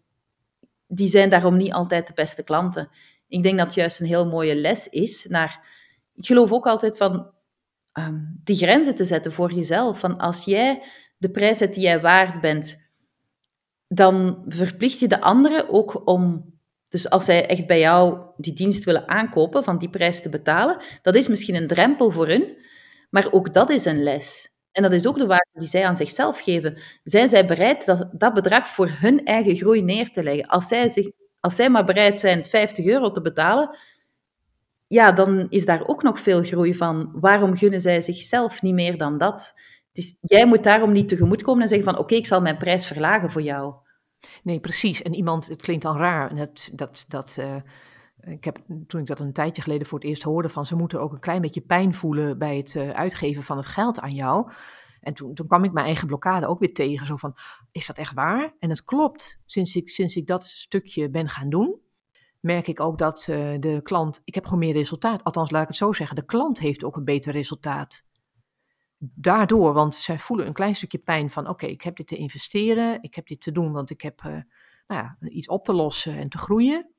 die 0.87 1.07
zijn 1.07 1.31
daarom 1.31 1.57
niet 1.57 1.73
altijd 1.73 2.07
de 2.07 2.13
beste 2.15 2.45
klanten. 2.45 2.89
Ik 3.29 3.43
denk 3.43 3.57
dat 3.59 3.67
het 3.67 3.75
juist 3.75 4.01
een 4.01 4.07
heel 4.07 4.27
mooie 4.27 4.55
les 4.57 4.89
is 4.89 5.27
naar 5.29 5.77
ik 6.19 6.27
geloof 6.27 6.53
ook 6.53 6.67
altijd 6.67 6.97
van 6.97 7.31
um, 7.93 8.41
die 8.45 8.57
grenzen 8.57 8.95
te 8.95 9.05
zetten 9.05 9.33
voor 9.33 9.53
jezelf. 9.53 9.99
Van 9.99 10.19
als 10.19 10.45
jij 10.45 10.83
de 11.17 11.31
prijs 11.31 11.59
zet 11.59 11.75
die 11.75 11.83
jij 11.83 12.01
waard 12.01 12.41
bent, 12.41 12.88
dan 13.89 14.45
verplicht 14.49 14.99
je 14.99 15.09
de 15.09 15.21
anderen 15.21 15.69
ook 15.69 16.09
om. 16.09 16.57
Dus 16.89 17.11
als 17.11 17.25
zij 17.25 17.47
echt 17.47 17.67
bij 17.67 17.79
jou 17.79 18.19
die 18.37 18.53
dienst 18.53 18.85
willen 18.85 19.09
aankopen, 19.09 19.65
van 19.65 19.79
die 19.79 19.91
prijs 19.91 20.23
te 20.23 20.29
betalen, 20.29 20.83
dat 21.03 21.15
is 21.15 21.29
misschien 21.29 21.55
een 21.55 21.67
drempel 21.67 22.11
voor 22.11 22.27
hun, 22.27 22.57
maar 23.11 23.33
ook 23.33 23.53
dat 23.53 23.71
is 23.71 23.85
een 23.85 24.03
les. 24.03 24.51
En 24.73 24.83
dat 24.83 24.93
is 24.93 25.07
ook 25.07 25.19
de 25.19 25.27
waarde 25.27 25.51
die 25.53 25.69
zij 25.69 25.87
aan 25.87 25.97
zichzelf 25.97 26.41
geven. 26.41 26.79
Zijn 27.05 27.29
zij 27.29 27.47
bereid 27.47 27.87
dat, 27.87 28.09
dat 28.13 28.35
bedrag 28.35 28.69
voor 28.69 28.89
hun 28.91 29.25
eigen 29.25 29.57
groei 29.57 29.83
neer 29.83 30.11
te 30.11 30.23
leggen? 30.23 30.47
Als 30.47 30.69
zij, 30.69 30.89
zich, 30.89 31.11
als 31.41 31.57
zij 31.57 31.71
maar 31.71 31.85
bereid 31.85 32.21
zijn 32.21 32.47
50 32.47 32.87
euro 32.87 33.11
te 33.11 33.21
betalen, 33.21 33.79
ja, 34.87 35.13
dan 35.13 35.47
is 35.49 35.65
daar 35.65 35.87
ook 35.87 36.03
nog 36.03 36.21
veel 36.21 36.43
groei 36.43 36.75
van. 36.75 37.11
Waarom 37.21 37.57
gunnen 37.57 37.81
zij 37.81 38.01
zichzelf 38.01 38.63
niet 38.63 38.75
meer 38.75 38.99
dan 38.99 39.19
dat? 39.19 39.55
Dus 39.99 40.17
jij 40.21 40.47
moet 40.47 40.63
daarom 40.63 40.93
niet 40.93 41.09
tegemoetkomen 41.09 41.63
en 41.63 41.69
zeggen 41.69 41.93
van 41.93 41.99
oké, 41.99 42.15
ik 42.15 42.27
zal 42.27 42.41
mijn 42.41 42.57
prijs 42.57 42.87
verlagen 42.87 43.31
voor 43.31 43.43
jou. 43.43 43.75
Nee, 44.43 44.61
precies. 44.61 45.03
En 45.03 45.15
iemand, 45.15 45.47
het 45.47 45.63
klinkt 45.63 45.83
dan 45.83 45.97
raar, 45.97 46.31
en 46.31 46.37
dat, 46.37 46.71
dat, 46.73 47.05
dat, 47.09 47.37
uh, 47.41 47.57
ik 48.21 48.45
heb, 48.45 48.59
toen 48.87 49.01
ik 49.01 49.07
dat 49.07 49.21
een 49.21 49.33
tijdje 49.33 49.63
geleden 49.63 49.87
voor 49.87 49.99
het 49.99 50.09
eerst 50.09 50.23
hoorde, 50.23 50.49
van 50.49 50.67
ze 50.67 50.77
moeten 50.77 51.01
ook 51.01 51.13
een 51.13 51.21
klein 51.21 51.41
beetje 51.41 51.61
pijn 51.61 51.95
voelen 51.95 52.39
bij 52.39 52.57
het 52.57 52.75
uh, 52.75 52.91
uitgeven 52.91 53.43
van 53.43 53.57
het 53.57 53.67
geld 53.67 54.01
aan 54.01 54.15
jou. 54.15 54.51
En 55.01 55.15
toen, 55.15 55.35
toen 55.35 55.47
kwam 55.47 55.65
ik 55.65 55.73
mijn 55.73 55.87
eigen 55.87 56.07
blokkade 56.07 56.47
ook 56.47 56.59
weer 56.59 56.75
tegen, 56.75 57.07
zo 57.07 57.17
van, 57.17 57.35
is 57.71 57.87
dat 57.87 57.99
echt 57.99 58.15
waar? 58.15 58.55
En 58.59 58.71
het 58.71 58.85
klopt, 58.85 59.43
sinds 59.47 59.77
ik, 59.77 59.89
sinds 59.89 60.17
ik 60.17 60.27
dat 60.27 60.45
stukje 60.45 61.11
ben 61.11 61.29
gaan 61.29 61.51
doen, 61.51 61.81
merk 62.41 62.67
ik 62.67 62.81
ook 62.81 62.99
dat 62.99 63.27
uh, 63.31 63.37
de 63.61 63.81
klant, 63.83 64.21
ik 64.25 64.35
heb 64.35 64.45
gewoon 64.45 64.59
meer 64.59 64.73
resultaat. 64.73 65.25
Althans, 65.25 65.51
laat 65.51 65.63
ik 65.63 65.69
het 65.69 65.77
zo 65.77 65.93
zeggen, 65.93 66.17
de 66.17 66.25
klant 66.25 66.59
heeft 66.59 66.85
ook 66.85 66.97
een 66.97 67.05
beter 67.05 67.33
resultaat. 67.33 68.08
Daardoor, 68.99 69.73
want 69.73 69.95
zij 69.95 70.19
voelen 70.19 70.47
een 70.47 70.53
klein 70.53 70.77
stukje 70.77 70.99
pijn 70.99 71.31
van, 71.31 71.49
oké, 71.49 71.67
ik 71.67 71.83
heb 71.83 71.97
dit 71.97 72.07
te 72.07 72.17
investeren, 72.17 73.03
ik 73.03 73.15
heb 73.15 73.27
dit 73.27 73.41
te 73.41 73.53
doen, 73.53 73.73
want 73.73 73.91
ik 73.91 74.01
heb 74.01 74.23
uh, 74.27 74.33
nou 74.87 75.03
ja, 75.03 75.17
iets 75.21 75.49
op 75.49 75.65
te 75.65 75.73
lossen 75.73 76.17
en 76.17 76.29
te 76.29 76.39
groeien. 76.39 76.91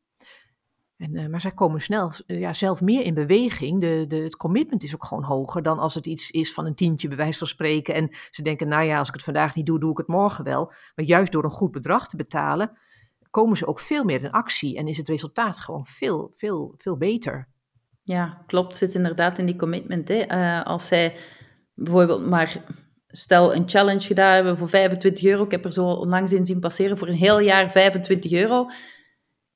En, 0.98 1.16
uh, 1.16 1.28
maar 1.28 1.42
zij 1.42 1.52
komen 1.52 1.82
snel 1.82 2.12
ja, 2.26 2.54
zelf 2.54 2.82
meer 2.82 3.06
in 3.06 3.14
beweging. 3.14 3.82
De, 3.82 4.06
de, 4.08 4.16
het 4.16 4.36
commitment 4.36 4.84
is 4.84 4.94
ook 4.94 5.06
gewoon 5.06 5.24
hoger 5.24 5.62
dan 5.62 5.80
als 5.80 5.94
het 5.94 6.06
iets 6.06 6.32
is 6.32 6.54
van 6.54 6.66
een 6.66 6.76
tientje, 6.76 7.08
bij 7.08 7.18
wijze 7.18 7.38
van 7.38 7.48
spreken. 7.48 7.94
En 7.94 8.10
ze 8.32 8.42
denken, 8.42 8.68
nou 8.68 8.84
ja, 8.84 8.98
als 9.00 9.08
ik 9.08 9.14
het 9.14 9.24
vandaag 9.24 9.56
niet 9.56 9.66
doe, 9.66 9.80
doe 9.80 9.92
ik 9.92 9.98
het 9.98 10.08
morgen 10.08 10.44
wel. 10.44 10.66
Maar 10.96 11.06
juist 11.06 11.32
door 11.32 11.44
een 11.44 11.52
goed 11.52 11.72
bedrag 11.72 12.08
te 12.08 12.16
betalen, 12.16 12.78
komen 13.30 13.58
ze 13.58 13.68
ook 13.68 13.80
veel 13.80 14.04
meer 14.04 14.24
in 14.24 14.32
actie 14.32 14.78
en 14.78 14.88
is 14.88 14.98
het 14.98 15.08
resultaat 15.08 15.58
gewoon 15.58 15.86
veel, 15.86 16.32
veel, 16.36 16.74
veel 16.78 16.98
beter. 16.98 17.48
Ja, 18.04 18.44
klopt. 18.48 18.76
Zit 18.76 18.96
inderdaad 18.96 19.38
in 19.38 19.46
die 19.46 19.56
commitment. 19.56 20.08
Hè. 20.08 20.64
Als 20.64 20.88
zij 20.88 21.16
bijvoorbeeld 21.84 22.26
maar, 22.26 22.64
stel 23.08 23.56
een 23.56 23.70
challenge 23.70 24.02
gedaan 24.02 24.34
hebben 24.34 24.58
voor 24.58 24.70
25 24.70 25.26
euro. 25.26 25.44
Ik 25.44 25.52
heb 25.52 25.66
er 25.66 25.74
zo 25.74 25.86
onlangs 25.86 26.32
in 26.32 26.46
zien 26.46 26.60
passeren 26.60 26.98
voor 26.98 27.08
een 27.08 27.14
heel 27.14 27.40
jaar 27.40 27.72
25 27.72 28.32
euro. 28.32 28.68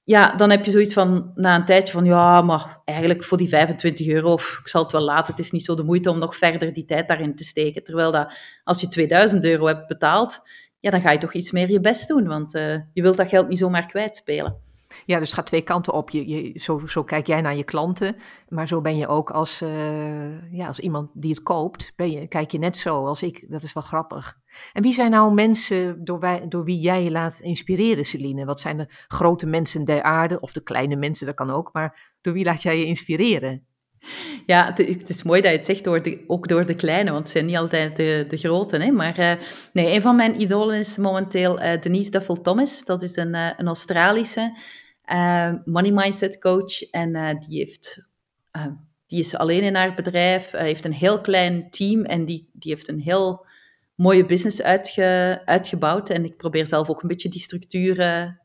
Ja, 0.06 0.36
dan 0.36 0.50
heb 0.50 0.66
je 0.66 0.72
zoiets 0.72 0.94
van, 0.94 1.32
na 1.36 1.56
een 1.56 1.66
tijdje 1.66 1.94
van, 1.94 2.06
ja, 2.06 2.42
maar 2.42 2.82
eigenlijk 2.86 3.24
voor 3.24 3.38
die 3.38 3.50
25 3.50 4.08
euro, 4.08 4.32
of 4.32 4.58
ik 4.62 4.68
zal 4.68 4.84
het 4.84 4.92
wel 4.92 5.02
laten, 5.02 5.34
het 5.34 5.44
is 5.44 5.52
niet 5.52 5.64
zo 5.64 5.76
de 5.76 5.84
moeite 5.84 6.10
om 6.10 6.20
nog 6.20 6.36
verder 6.36 6.74
die 6.74 6.86
tijd 6.86 7.08
daarin 7.08 7.36
te 7.36 7.44
steken. 7.44 7.84
Terwijl 7.84 8.12
dat, 8.12 8.34
als 8.64 8.82
je 8.82 8.88
2000 8.88 9.46
euro 9.46 9.66
hebt 9.66 9.88
betaald, 9.88 10.42
ja, 10.80 10.90
dan 10.90 11.02
ga 11.02 11.12
je 11.12 11.18
toch 11.18 11.34
iets 11.34 11.52
meer 11.52 11.72
je 11.72 11.80
best 11.80 12.08
doen, 12.08 12.28
want 12.28 12.56
uh, 12.56 12.76
je 12.94 13.02
wilt 13.02 13.18
dat 13.18 13.30
geld 13.30 13.48
niet 13.48 13.58
zomaar 13.58 13.86
kwijtspelen. 13.86 14.62
Ja, 15.06 15.20
dus 15.20 15.28
het 15.28 15.38
gaat 15.38 15.46
twee 15.46 15.62
kanten 15.62 15.94
op. 15.94 16.10
Je, 16.10 16.28
je, 16.28 16.60
zo, 16.60 16.82
zo 16.88 17.04
kijk 17.04 17.28
jij 17.28 17.42
naar 17.42 17.56
je 17.56 17.64
klanten, 17.64 18.16
maar 18.50 18.68
zo 18.68 18.82
ben 18.82 18.98
je 18.98 19.08
ook 19.08 19.32
als, 19.32 19.62
uh, 19.62 20.52
ja, 20.52 20.68
als 20.68 20.80
iemand 20.80 21.10
die 21.14 21.30
het 21.30 21.44
koopt, 21.44 21.94
ben 21.96 22.12
je, 22.12 22.28
kijk 22.28 22.52
je 22.52 22.58
net 22.58 22.78
zo 22.78 23.06
als 23.06 23.24
ik. 23.24 23.46
Dat 23.50 23.64
is 23.64 23.74
wel 23.74 23.84
grappig. 23.84 24.38
En 24.74 24.82
wie 24.82 24.94
zijn 24.94 25.12
nou 25.12 25.34
mensen 25.34 26.04
door, 26.04 26.64
wie 26.64 26.80
jij 26.80 27.04
je 27.04 27.12
laat 27.12 27.40
inspireren, 27.40 28.06
Celine? 28.06 28.46
Wat 28.46 28.60
zijn 28.60 28.78
de 28.78 28.88
grote 29.08 29.46
mensen 29.46 29.86
der 29.86 30.04
aarde, 30.04 30.40
of 30.40 30.52
de 30.52 30.64
kleine 30.64 30.96
mensen, 30.96 31.26
dat 31.26 31.36
kan 31.36 31.50
ook, 31.50 31.70
maar 31.74 32.16
door 32.22 32.34
wie 32.34 32.46
laat 32.46 32.62
jij 32.62 32.78
je 32.78 32.86
inspireren? 32.86 33.66
Ja, 34.46 34.72
het, 34.76 35.10
is 35.10 35.24
mooi 35.24 35.42
dat 35.42 35.52
je 35.52 35.58
het 35.58 35.66
zegt, 35.66 35.84
door 35.84 36.02
de, 36.02 36.24
ook 36.28 36.48
door 36.48 36.66
de 36.66 36.76
kleine, 36.76 37.12
want 37.12 37.24
het 37.24 37.32
zijn 37.32 37.46
niet 37.46 37.58
altijd 37.58 37.96
de, 37.96 38.26
de 38.28 38.38
grote. 38.38 38.78
Hè? 38.78 38.92
Maar 38.92 39.20
uh, 39.20 39.34
nee, 39.74 39.96
een 39.96 40.02
van 40.02 40.16
mijn 40.16 40.42
idolen 40.42 40.78
is 40.78 40.98
momenteel 40.98 41.62
uh, 41.62 41.82
Denise 41.82 42.10
Duffel 42.10 42.42
Thomas. 42.42 42.86
Dat 42.86 43.04
is 43.04 43.16
een, 43.16 43.34
een 43.34 43.68
Australische 43.68 44.54
money 45.66 45.92
mindset 45.92 46.40
coach. 46.40 46.90
En 46.90 47.40
die, 47.40 47.58
heeft, 47.60 48.08
die 49.06 49.20
is 49.20 49.36
alleen 49.36 49.64
in 49.64 49.76
haar 49.76 49.96
bedrijf, 49.96 50.52
heeft 50.52 50.86
een 50.86 50.94
heel 50.94 51.22
klein 51.22 51.70
team 51.70 52.04
en 52.04 52.26
die, 52.26 52.50
die 52.54 52.72
heeft 52.72 52.88
een 52.88 53.00
heel 53.00 53.46
mooie 53.96 54.26
business 54.26 54.62
uitge, 54.62 55.42
uitgebouwd. 55.46 56.10
En 56.10 56.26
ik 56.26 56.38
probeer 56.38 56.68
zelf 56.68 56.90
ook 56.90 57.02
een 57.02 57.08
beetje 57.08 57.30
die 57.30 57.42
structuren 57.42 58.42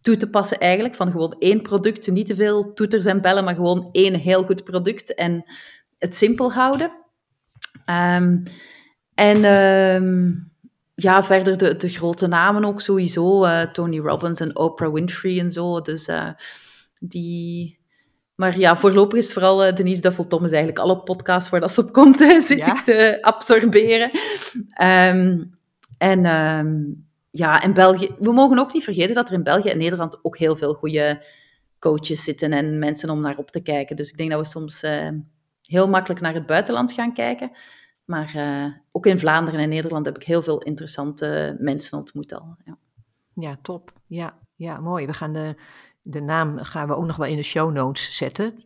toe 0.00 0.16
te 0.16 0.30
passen 0.30 0.58
eigenlijk. 0.58 0.94
Van 0.94 1.10
gewoon 1.10 1.36
één 1.38 1.62
product, 1.62 2.10
niet 2.10 2.26
te 2.26 2.34
veel 2.34 2.72
toeters 2.72 3.04
en 3.04 3.20
bellen, 3.20 3.44
maar 3.44 3.54
gewoon 3.54 3.88
één 3.92 4.14
heel 4.14 4.44
goed 4.44 4.64
product 4.64 5.14
en 5.14 5.44
het 5.98 6.14
simpel 6.14 6.52
houden. 6.52 6.90
Um, 7.90 8.42
en 9.14 9.44
ja, 10.96 11.24
verder 11.24 11.56
de, 11.56 11.76
de 11.76 11.88
grote 11.88 12.26
namen 12.26 12.64
ook 12.64 12.80
sowieso. 12.80 13.44
Uh, 13.44 13.62
Tony 13.62 13.98
Robbins 13.98 14.40
en 14.40 14.56
Oprah 14.56 14.92
Winfrey 14.92 15.38
en 15.38 15.50
zo. 15.50 15.80
Dus 15.80 16.08
uh, 16.08 16.28
die... 16.98 17.78
Maar 18.34 18.58
ja, 18.58 18.76
voorlopig 18.76 19.18
is 19.18 19.24
het 19.24 19.32
vooral 19.32 19.66
uh, 19.66 19.74
Denise 19.74 20.00
Duffel 20.00 20.26
Thomas 20.26 20.50
eigenlijk. 20.50 20.78
Alle 20.78 21.02
podcasts 21.02 21.50
waar 21.50 21.60
dat 21.60 21.72
ze 21.72 21.80
op 21.80 21.92
komt, 21.92 22.18
zit 22.48 22.58
ja. 22.58 22.72
ik 22.72 22.84
te 22.84 23.18
absorberen. 23.20 24.10
Um, 24.82 25.58
en 25.98 26.20
ja, 27.30 27.62
in 27.62 27.72
België, 27.72 28.14
we 28.18 28.32
mogen 28.32 28.58
ook 28.58 28.72
niet 28.72 28.84
vergeten 28.84 29.14
dat 29.14 29.28
er 29.28 29.34
in 29.34 29.42
België 29.42 29.68
en 29.68 29.78
Nederland 29.78 30.18
ook 30.22 30.38
heel 30.38 30.56
veel 30.56 30.74
goede 30.74 31.24
coaches 31.78 32.24
zitten 32.24 32.52
en 32.52 32.78
mensen 32.78 33.10
om 33.10 33.20
naar 33.20 33.36
op 33.36 33.50
te 33.50 33.60
kijken. 33.60 33.96
Dus 33.96 34.10
ik 34.10 34.16
denk 34.16 34.30
dat 34.30 34.40
we 34.40 34.46
soms 34.46 34.84
heel 35.62 35.88
makkelijk 35.88 36.20
naar 36.20 36.34
het 36.34 36.46
buitenland 36.46 36.92
gaan 36.92 37.14
kijken. 37.14 37.50
Maar 38.06 38.32
uh, 38.36 38.66
ook 38.92 39.06
in 39.06 39.18
Vlaanderen 39.18 39.60
en 39.60 39.68
Nederland 39.68 40.06
heb 40.06 40.16
ik 40.16 40.22
heel 40.22 40.42
veel 40.42 40.62
interessante 40.62 41.56
mensen 41.58 41.98
ontmoet 41.98 42.34
al. 42.34 42.56
Ja, 42.64 42.78
ja 43.34 43.58
top. 43.62 43.92
Ja, 44.06 44.38
ja, 44.54 44.80
mooi. 44.80 45.06
We 45.06 45.12
gaan 45.12 45.32
de, 45.32 45.54
de 46.02 46.20
naam 46.20 46.58
gaan 46.58 46.88
we 46.88 46.96
ook 46.96 47.06
nog 47.06 47.16
wel 47.16 47.26
in 47.26 47.36
de 47.36 47.42
show 47.42 47.72
notes 47.72 48.16
zetten. 48.16 48.64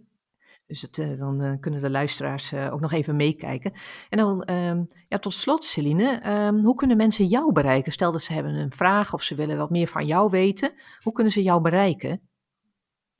Dus 0.66 0.82
het, 0.82 0.98
uh, 0.98 1.18
dan 1.18 1.42
uh, 1.42 1.54
kunnen 1.60 1.82
de 1.82 1.90
luisteraars 1.90 2.54
ook 2.54 2.80
nog 2.80 2.92
even 2.92 3.16
meekijken. 3.16 3.72
En 4.08 4.18
dan 4.18 4.50
um, 4.50 4.86
ja, 5.08 5.18
tot 5.18 5.34
slot, 5.34 5.64
Celine, 5.64 6.30
um, 6.46 6.64
hoe 6.64 6.74
kunnen 6.74 6.96
mensen 6.96 7.26
jou 7.26 7.52
bereiken? 7.52 7.92
Stel 7.92 8.12
dat 8.12 8.22
ze 8.22 8.32
hebben 8.32 8.54
een 8.54 8.72
vraag 8.72 9.12
of 9.12 9.22
ze 9.22 9.34
willen 9.34 9.56
wat 9.56 9.70
meer 9.70 9.88
van 9.88 10.06
jou 10.06 10.30
weten. 10.30 10.72
Hoe 11.02 11.12
kunnen 11.12 11.32
ze 11.32 11.42
jou 11.42 11.60
bereiken? 11.60 12.29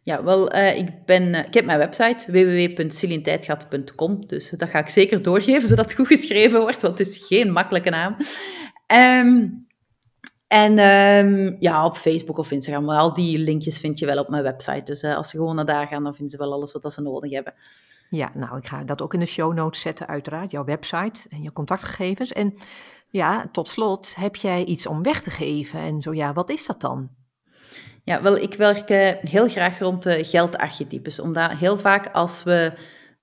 Ja, 0.03 0.23
wel, 0.25 0.55
ik, 0.57 1.05
ben, 1.05 1.35
ik 1.35 1.55
heb 1.55 1.65
mijn 1.65 1.79
website 1.79 2.33
www.cilintijdsgat.com, 2.33 4.27
dus 4.27 4.51
dat 4.51 4.71
ga 4.71 4.79
ik 4.79 4.89
zeker 4.89 5.23
doorgeven, 5.23 5.69
zodat 5.69 5.85
het 5.85 5.95
goed 5.95 6.07
geschreven 6.07 6.61
wordt, 6.61 6.83
want 6.83 6.99
het 6.99 7.07
is 7.07 7.27
geen 7.27 7.53
makkelijke 7.53 7.91
naam. 7.91 8.17
Um, 8.93 9.69
en 10.51 10.79
um, 10.79 11.57
ja, 11.59 11.85
op 11.85 11.97
Facebook 11.97 12.39
of 12.39 12.51
Instagram. 12.51 12.85
Maar 12.85 12.99
al 12.99 13.15
die 13.15 13.39
linkjes 13.39 13.81
vind 13.81 13.99
je 13.99 14.07
wel 14.07 14.19
op 14.19 14.29
mijn 14.29 14.43
website. 14.43 14.83
Dus 14.85 15.03
uh, 15.03 15.17
als 15.17 15.31
ze 15.31 15.37
gewoon 15.37 15.55
naar 15.55 15.67
daar 15.67 15.87
gaan, 15.87 16.03
dan 16.03 16.15
vinden 16.15 16.31
ze 16.31 16.45
wel 16.45 16.53
alles 16.53 16.73
wat 16.73 16.93
ze 16.93 17.03
nodig 17.03 17.31
hebben. 17.31 17.55
Ja, 18.09 18.31
nou, 18.35 18.57
ik 18.57 18.67
ga 18.67 18.85
dat 18.85 19.03
ook 19.03 19.15
in 19.15 19.21
de 19.21 19.27
show 19.27 19.55
notes 19.55 19.81
zetten, 19.81 20.07
uiteraard. 20.07 20.51
Jouw 20.51 20.65
website 20.65 21.29
en 21.29 21.43
je 21.43 21.53
contactgegevens. 21.53 22.33
En 22.33 22.55
ja, 23.09 23.49
tot 23.53 23.69
slot, 23.69 24.15
heb 24.15 24.37
jij 24.37 24.65
iets 24.65 24.87
om 24.87 25.03
weg 25.03 25.23
te 25.23 25.31
geven? 25.31 25.81
En 25.81 26.03
zo 26.03 26.15
ja, 26.15 26.33
wat 26.33 26.51
is 26.51 26.67
dat 26.67 26.81
dan? 26.81 27.11
Ja, 28.05 28.23
wel, 28.23 28.37
ik 28.37 28.55
werk 28.55 28.91
uh, 28.91 29.31
heel 29.31 29.49
graag 29.49 29.79
rond 29.79 30.03
de 30.03 30.25
geldarchetypes. 30.25 31.21
Omdat 31.21 31.51
heel 31.51 31.79
vaak 31.79 32.09
als 32.13 32.43
we 32.43 32.73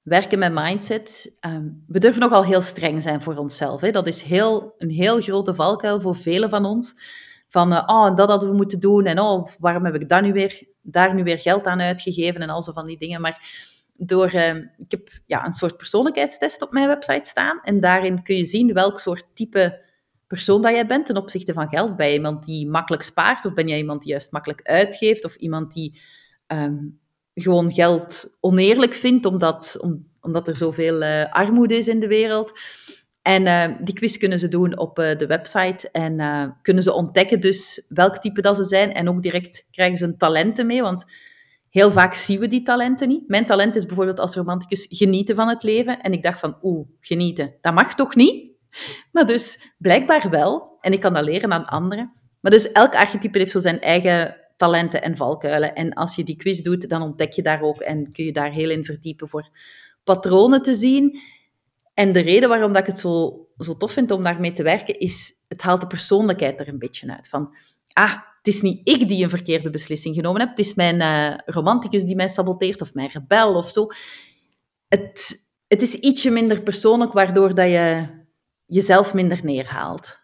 werken 0.03 0.39
met 0.39 0.53
mindset, 0.53 1.37
um, 1.45 1.83
we 1.87 1.99
durven 1.99 2.21
nogal 2.21 2.43
heel 2.45 2.61
streng 2.61 3.01
zijn 3.01 3.21
voor 3.21 3.37
onszelf. 3.37 3.81
Hè? 3.81 3.91
Dat 3.91 4.07
is 4.07 4.21
heel, 4.21 4.75
een 4.77 4.89
heel 4.89 5.21
grote 5.21 5.55
valkuil 5.55 6.01
voor 6.01 6.15
velen 6.15 6.49
van 6.49 6.65
ons. 6.65 6.95
Van, 7.47 7.73
uh, 7.73 7.83
oh, 7.85 8.15
dat 8.15 8.29
hadden 8.29 8.49
we 8.49 8.55
moeten 8.55 8.79
doen 8.79 9.05
en 9.05 9.19
oh, 9.19 9.49
waarom 9.59 9.85
heb 9.85 9.95
ik 9.95 10.09
daar 10.09 10.21
nu 10.21 10.33
weer, 10.33 10.67
daar 10.81 11.13
nu 11.13 11.23
weer 11.23 11.39
geld 11.39 11.65
aan 11.65 11.81
uitgegeven 11.81 12.41
en 12.41 12.49
al 12.49 12.61
zo 12.61 12.71
van 12.71 12.85
die 12.85 12.97
dingen. 12.97 13.21
Maar 13.21 13.41
door, 13.93 14.33
uh, 14.33 14.55
ik 14.55 14.91
heb 14.91 15.09
ja, 15.25 15.45
een 15.45 15.53
soort 15.53 15.77
persoonlijkheidstest 15.77 16.61
op 16.61 16.71
mijn 16.71 16.87
website 16.87 17.29
staan 17.29 17.59
en 17.61 17.79
daarin 17.79 18.23
kun 18.23 18.35
je 18.35 18.45
zien 18.45 18.73
welk 18.73 18.99
soort 18.99 19.25
type 19.33 19.85
persoon 20.27 20.61
dat 20.61 20.71
jij 20.71 20.87
bent 20.87 21.05
ten 21.05 21.17
opzichte 21.17 21.53
van 21.53 21.69
geld. 21.69 21.95
Ben 21.95 22.07
je 22.07 22.13
iemand 22.13 22.45
die 22.45 22.69
makkelijk 22.69 23.03
spaart 23.03 23.45
of 23.45 23.53
ben 23.53 23.67
jij 23.67 23.77
iemand 23.77 24.01
die 24.01 24.11
juist 24.11 24.31
makkelijk 24.31 24.61
uitgeeft 24.61 25.25
of 25.25 25.35
iemand 25.35 25.73
die... 25.73 25.99
Um, 26.47 26.99
gewoon 27.41 27.73
geld 27.73 28.37
oneerlijk 28.39 28.93
vindt, 28.93 29.25
omdat, 29.25 29.77
om, 29.81 30.07
omdat 30.21 30.47
er 30.47 30.55
zoveel 30.55 31.01
uh, 31.01 31.25
armoede 31.29 31.75
is 31.75 31.87
in 31.87 31.99
de 31.99 32.07
wereld. 32.07 32.59
En 33.21 33.45
uh, 33.45 33.77
die 33.83 33.95
quiz 33.95 34.17
kunnen 34.17 34.39
ze 34.39 34.47
doen 34.47 34.77
op 34.77 34.99
uh, 34.99 35.17
de 35.17 35.25
website 35.25 35.91
en 35.91 36.57
kunnen 36.61 36.83
ze 36.83 36.93
ontdekken 36.93 37.39
dus 37.39 37.85
welk 37.89 38.17
type 38.17 38.41
dat 38.41 38.55
ze 38.55 38.63
zijn. 38.63 38.93
En 38.93 39.09
ook 39.09 39.21
direct 39.21 39.67
krijgen 39.71 39.97
ze 39.97 40.05
hun 40.05 40.17
talenten 40.17 40.65
mee, 40.65 40.81
want 40.81 41.05
heel 41.69 41.91
vaak 41.91 42.13
zien 42.13 42.39
we 42.39 42.47
die 42.47 42.63
talenten 42.63 43.07
niet. 43.07 43.27
Mijn 43.27 43.45
talent 43.45 43.75
is 43.75 43.85
bijvoorbeeld 43.85 44.19
als 44.19 44.35
romanticus 44.35 44.85
genieten 44.89 45.35
van 45.35 45.47
het 45.47 45.63
leven. 45.63 46.01
En 46.01 46.11
ik 46.11 46.23
dacht 46.23 46.39
van, 46.39 46.57
oeh, 46.61 46.87
genieten, 46.99 47.55
dat 47.61 47.73
mag 47.73 47.95
toch 47.95 48.15
niet? 48.15 48.51
Maar 49.11 49.25
dus 49.25 49.73
blijkbaar 49.77 50.29
wel. 50.29 50.77
En 50.81 50.93
ik 50.93 50.99
kan 50.99 51.13
dat 51.13 51.23
leren 51.23 51.53
aan 51.53 51.65
anderen. 51.65 52.13
Maar 52.39 52.51
dus 52.51 52.71
elk 52.71 52.95
archetype 52.95 53.37
heeft 53.37 53.51
zo 53.51 53.59
zijn 53.59 53.81
eigen 53.81 54.37
talenten 54.57 55.01
en 55.01 55.17
valkuilen. 55.17 55.75
En 55.75 55.93
als 55.93 56.15
je 56.15 56.23
die 56.23 56.35
quiz 56.35 56.61
doet, 56.61 56.89
dan 56.89 57.01
ontdek 57.01 57.31
je 57.31 57.41
daar 57.41 57.61
ook 57.61 57.79
en 57.79 58.11
kun 58.11 58.25
je 58.25 58.31
daar 58.31 58.51
heel 58.51 58.69
in 58.69 58.85
verdiepen 58.85 59.29
voor 59.29 59.49
patronen 60.03 60.61
te 60.61 60.73
zien. 60.73 61.19
En 61.93 62.11
de 62.11 62.19
reden 62.19 62.49
waarom 62.49 62.73
dat 62.73 62.81
ik 62.81 62.87
het 62.87 62.99
zo, 62.99 63.45
zo 63.57 63.77
tof 63.77 63.91
vind 63.91 64.11
om 64.11 64.23
daarmee 64.23 64.53
te 64.53 64.63
werken, 64.63 64.99
is 64.99 65.33
het 65.47 65.61
haalt 65.61 65.81
de 65.81 65.87
persoonlijkheid 65.87 66.59
er 66.59 66.67
een 66.67 66.79
beetje 66.79 67.11
uit. 67.11 67.29
Van, 67.29 67.55
ah, 67.93 68.11
het 68.37 68.47
is 68.47 68.61
niet 68.61 68.87
ik 68.87 69.07
die 69.07 69.23
een 69.23 69.29
verkeerde 69.29 69.69
beslissing 69.69 70.15
genomen 70.15 70.41
heb, 70.41 70.49
het 70.49 70.59
is 70.59 70.73
mijn 70.73 71.01
uh, 71.01 71.37
romanticus 71.45 72.03
die 72.03 72.15
mij 72.15 72.27
saboteert, 72.27 72.81
of 72.81 72.93
mijn 72.93 73.09
rebel 73.13 73.55
of 73.55 73.69
zo. 73.69 73.87
Het, 74.87 75.45
het 75.67 75.81
is 75.81 75.93
ietsje 75.93 76.29
minder 76.29 76.63
persoonlijk, 76.63 77.13
waardoor 77.13 77.55
dat 77.55 77.69
je 77.69 78.05
jezelf 78.67 79.13
minder 79.13 79.39
neerhaalt. 79.43 80.19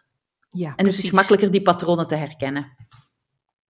Ja, 0.50 0.72
en 0.76 0.86
het 0.86 0.98
is 0.98 1.10
makkelijker 1.10 1.50
die 1.50 1.62
patronen 1.62 2.06
te 2.06 2.14
herkennen. 2.14 2.76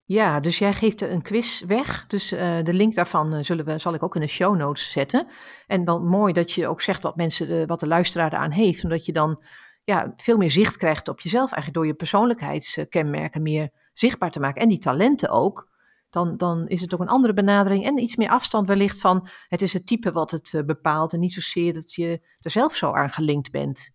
Ja, 0.06 0.40
dus 0.40 0.58
jij 0.58 0.72
geeft 0.72 1.02
een 1.02 1.22
quiz 1.22 1.60
weg. 1.60 2.06
Dus 2.06 2.32
uh, 2.32 2.62
de 2.62 2.72
link 2.72 2.94
daarvan 2.94 3.34
uh, 3.34 3.42
zullen 3.42 3.64
we, 3.64 3.78
zal 3.78 3.94
ik 3.94 4.02
ook 4.02 4.14
in 4.14 4.20
de 4.20 4.26
show 4.26 4.56
notes 4.56 4.92
zetten. 4.92 5.26
En 5.66 5.84
dan 5.84 6.06
mooi 6.06 6.32
dat 6.32 6.52
je 6.52 6.68
ook 6.68 6.80
zegt 6.82 7.02
wat, 7.02 7.16
mensen, 7.16 7.50
uh, 7.50 7.66
wat 7.66 7.80
de 7.80 7.86
luisteraar 7.86 8.32
eraan 8.32 8.50
heeft. 8.50 8.84
Omdat 8.84 9.04
je 9.04 9.12
dan 9.12 9.42
ja, 9.84 10.12
veel 10.16 10.36
meer 10.36 10.50
zicht 10.50 10.76
krijgt 10.76 11.08
op 11.08 11.20
jezelf. 11.20 11.52
Eigenlijk 11.52 11.74
door 11.74 11.86
je 11.86 11.94
persoonlijkheidskenmerken 11.94 13.42
meer 13.42 13.70
zichtbaar 13.92 14.30
te 14.30 14.40
maken. 14.40 14.62
En 14.62 14.68
die 14.68 14.78
talenten 14.78 15.30
ook. 15.30 15.72
Dan, 16.10 16.36
dan 16.36 16.66
is 16.68 16.80
het 16.80 16.94
ook 16.94 17.00
een 17.00 17.08
andere 17.08 17.34
benadering 17.34 17.84
en 17.84 17.98
iets 17.98 18.16
meer 18.16 18.28
afstand 18.28 18.68
wellicht 18.68 19.00
van 19.00 19.28
het 19.48 19.62
is 19.62 19.72
het 19.72 19.86
type 19.86 20.12
wat 20.12 20.30
het 20.30 20.62
bepaalt. 20.66 21.12
En 21.12 21.20
niet 21.20 21.34
zozeer 21.34 21.72
dat 21.72 21.94
je 21.94 22.20
er 22.38 22.50
zelf 22.50 22.74
zo 22.74 22.92
aan 22.92 23.10
gelinkt 23.10 23.50
bent. 23.50 23.90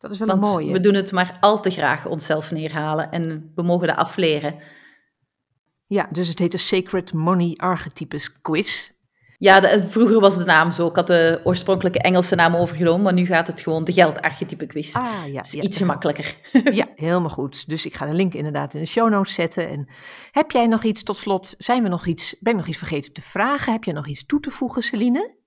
Dat 0.00 0.10
is 0.10 0.18
wel 0.18 0.28
Want 0.28 0.44
een 0.44 0.50
mooie. 0.50 0.72
we 0.72 0.80
doen 0.80 0.94
het 0.94 1.12
maar 1.12 1.36
al 1.40 1.60
te 1.60 1.70
graag 1.70 2.06
onszelf 2.06 2.50
neerhalen 2.50 3.10
en 3.10 3.52
we 3.54 3.62
mogen 3.62 3.86
dat 3.86 3.96
afleren. 3.96 4.54
Ja, 5.86 6.08
dus 6.12 6.28
het 6.28 6.38
heet 6.38 6.52
de 6.52 6.58
Sacred 6.58 7.12
Money 7.12 7.54
Archetypes 7.56 8.40
Quiz. 8.40 8.90
Ja, 9.38 9.60
de, 9.60 9.82
vroeger 9.88 10.20
was 10.20 10.38
de 10.38 10.44
naam 10.44 10.72
zo. 10.72 10.86
Ik 10.86 10.96
had 10.96 11.06
de 11.06 11.40
oorspronkelijke 11.44 11.98
Engelse 11.98 12.34
naam 12.34 12.56
overgenomen, 12.56 13.02
maar 13.02 13.12
nu 13.12 13.26
gaat 13.26 13.46
het 13.46 13.60
gewoon 13.60 13.84
de 13.84 13.92
geldarchetype 13.92 14.66
quiz. 14.66 14.94
Ah, 14.94 15.32
ja. 15.32 15.40
Is 15.42 15.54
iets 15.54 15.76
gemakkelijker. 15.76 16.36
Ja, 16.72 16.86
helemaal 16.94 17.30
goed. 17.30 17.68
Dus 17.68 17.86
ik 17.86 17.94
ga 17.94 18.06
de 18.06 18.14
link 18.14 18.34
inderdaad 18.34 18.74
in 18.74 18.80
de 18.80 18.86
show 18.86 19.10
notes 19.10 19.34
zetten. 19.34 19.68
En 19.68 19.88
heb 20.30 20.50
jij 20.50 20.66
nog 20.66 20.82
iets 20.82 21.02
tot 21.02 21.16
slot? 21.16 21.54
Zijn 21.58 21.82
we 21.82 21.88
nog 21.88 22.06
iets, 22.06 22.36
ben 22.40 22.52
ik 22.52 22.58
nog 22.58 22.68
iets 22.68 22.78
vergeten 22.78 23.12
te 23.12 23.22
vragen? 23.22 23.72
Heb 23.72 23.84
je 23.84 23.92
nog 23.92 24.06
iets 24.06 24.26
toe 24.26 24.40
te 24.40 24.50
voegen, 24.50 24.82
Celine? 24.82 25.38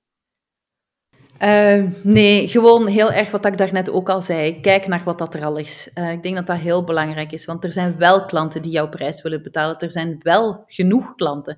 Uh, 1.40 1.84
nee, 2.04 2.48
gewoon 2.48 2.88
heel 2.88 3.12
erg 3.12 3.32
wat 3.32 3.46
ik 3.46 3.58
daarnet 3.58 3.90
ook 3.90 4.10
al 4.10 4.22
zei. 4.22 4.62
Kijk 4.62 4.88
naar 4.88 5.04
wat 5.04 5.18
dat 5.18 5.36
er 5.36 5.46
al 5.46 5.58
is. 5.58 5.90
Uh, 5.96 6.12
ik 6.12 6.24
denk 6.24 6.36
dat 6.36 6.48
dat 6.48 6.58
heel 6.58 6.84
belangrijk 6.84 7.32
is, 7.32 7.46
want 7.46 7.64
er 7.64 7.72
zijn 7.72 7.98
wel 7.98 8.26
klanten 8.26 8.62
die 8.62 8.72
jouw 8.72 8.90
prijs 8.90 9.22
willen 9.22 9.44
betalen. 9.44 9.80
Er 9.80 9.92
zijn 9.92 10.16
wel 10.20 10.64
genoeg 10.68 11.16
klanten. 11.16 11.58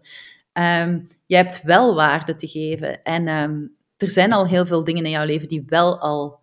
Um, 0.54 1.06
je 1.26 1.36
hebt 1.36 1.62
wel 1.62 1.96
waarde 1.96 2.36
te 2.36 2.48
geven. 2.48 3.04
En 3.04 3.28
um, 3.28 3.76
er 3.98 4.10
zijn 4.10 4.34
al 4.34 4.48
heel 4.48 4.66
veel 4.66 4.84
dingen 4.84 5.06
in 5.06 5.12
jouw 5.12 5.26
leven 5.26 5.48
die 5.48 5.64
wel 5.68 6.00
al 6.00 6.40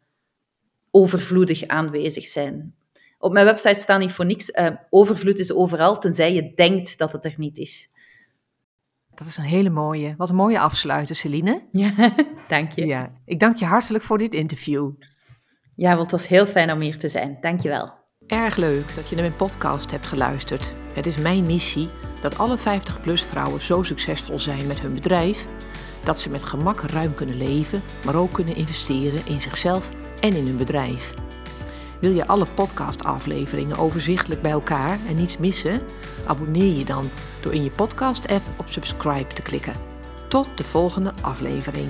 overvloedig 0.90 1.66
aanwezig 1.66 2.26
zijn. 2.26 2.74
Op 3.18 3.32
mijn 3.32 3.46
website 3.46 3.80
staan 3.80 4.00
niet 4.00 4.12
voor 4.12 4.26
niks. 4.26 4.48
Uh, 4.48 4.68
overvloed 4.90 5.38
is 5.38 5.52
overal, 5.52 5.98
tenzij 5.98 6.34
je 6.34 6.54
denkt 6.54 6.98
dat 6.98 7.12
het 7.12 7.24
er 7.24 7.34
niet 7.36 7.58
is. 7.58 7.90
Dat 9.14 9.26
is 9.26 9.36
een 9.36 9.44
hele 9.44 9.70
mooie. 9.70 10.14
Wat 10.16 10.28
een 10.28 10.34
mooie 10.34 10.60
afsluiter, 10.60 11.16
Celine. 11.16 11.62
Ja, 11.72 12.14
dank 12.48 12.72
je. 12.72 12.86
Ja, 12.86 13.12
ik 13.24 13.40
dank 13.40 13.56
je 13.56 13.64
hartelijk 13.64 14.04
voor 14.04 14.18
dit 14.18 14.34
interview. 14.34 14.90
Ja, 15.74 15.88
want 15.88 16.10
het 16.10 16.10
was 16.10 16.28
heel 16.28 16.46
fijn 16.46 16.72
om 16.72 16.80
hier 16.80 16.98
te 16.98 17.08
zijn. 17.08 17.38
Dank 17.40 17.60
je 17.60 17.68
wel. 17.68 17.92
Erg 18.26 18.56
leuk 18.56 18.94
dat 18.94 19.08
je 19.08 19.14
naar 19.14 19.24
mijn 19.24 19.36
podcast 19.36 19.90
hebt 19.90 20.06
geluisterd. 20.06 20.76
Het 20.94 21.06
is 21.06 21.16
mijn 21.16 21.46
missie 21.46 21.88
dat 22.20 22.38
alle 22.38 22.58
50-plus 22.58 23.22
vrouwen 23.22 23.62
zo 23.62 23.82
succesvol 23.82 24.38
zijn 24.38 24.66
met 24.66 24.80
hun 24.80 24.94
bedrijf 24.94 25.46
dat 26.04 26.20
ze 26.20 26.28
met 26.28 26.42
gemak 26.42 26.80
ruim 26.80 27.14
kunnen 27.14 27.36
leven, 27.36 27.82
maar 28.04 28.14
ook 28.14 28.32
kunnen 28.32 28.56
investeren 28.56 29.26
in 29.26 29.40
zichzelf 29.40 29.90
en 30.20 30.36
in 30.36 30.46
hun 30.46 30.56
bedrijf. 30.56 31.14
Wil 32.00 32.12
je 32.12 32.26
alle 32.26 32.46
podcastafleveringen 32.54 33.76
overzichtelijk 33.76 34.42
bij 34.42 34.50
elkaar 34.50 34.98
en 35.08 35.16
niets 35.16 35.38
missen? 35.38 35.80
Abonneer 36.26 36.78
je 36.78 36.84
dan 36.84 37.10
door 37.42 37.54
in 37.54 37.64
je 37.64 37.70
podcast-app 37.70 38.42
op 38.56 38.68
subscribe 38.68 39.34
te 39.34 39.42
klikken. 39.42 39.74
Tot 40.28 40.58
de 40.58 40.64
volgende 40.64 41.12
aflevering. 41.22 41.88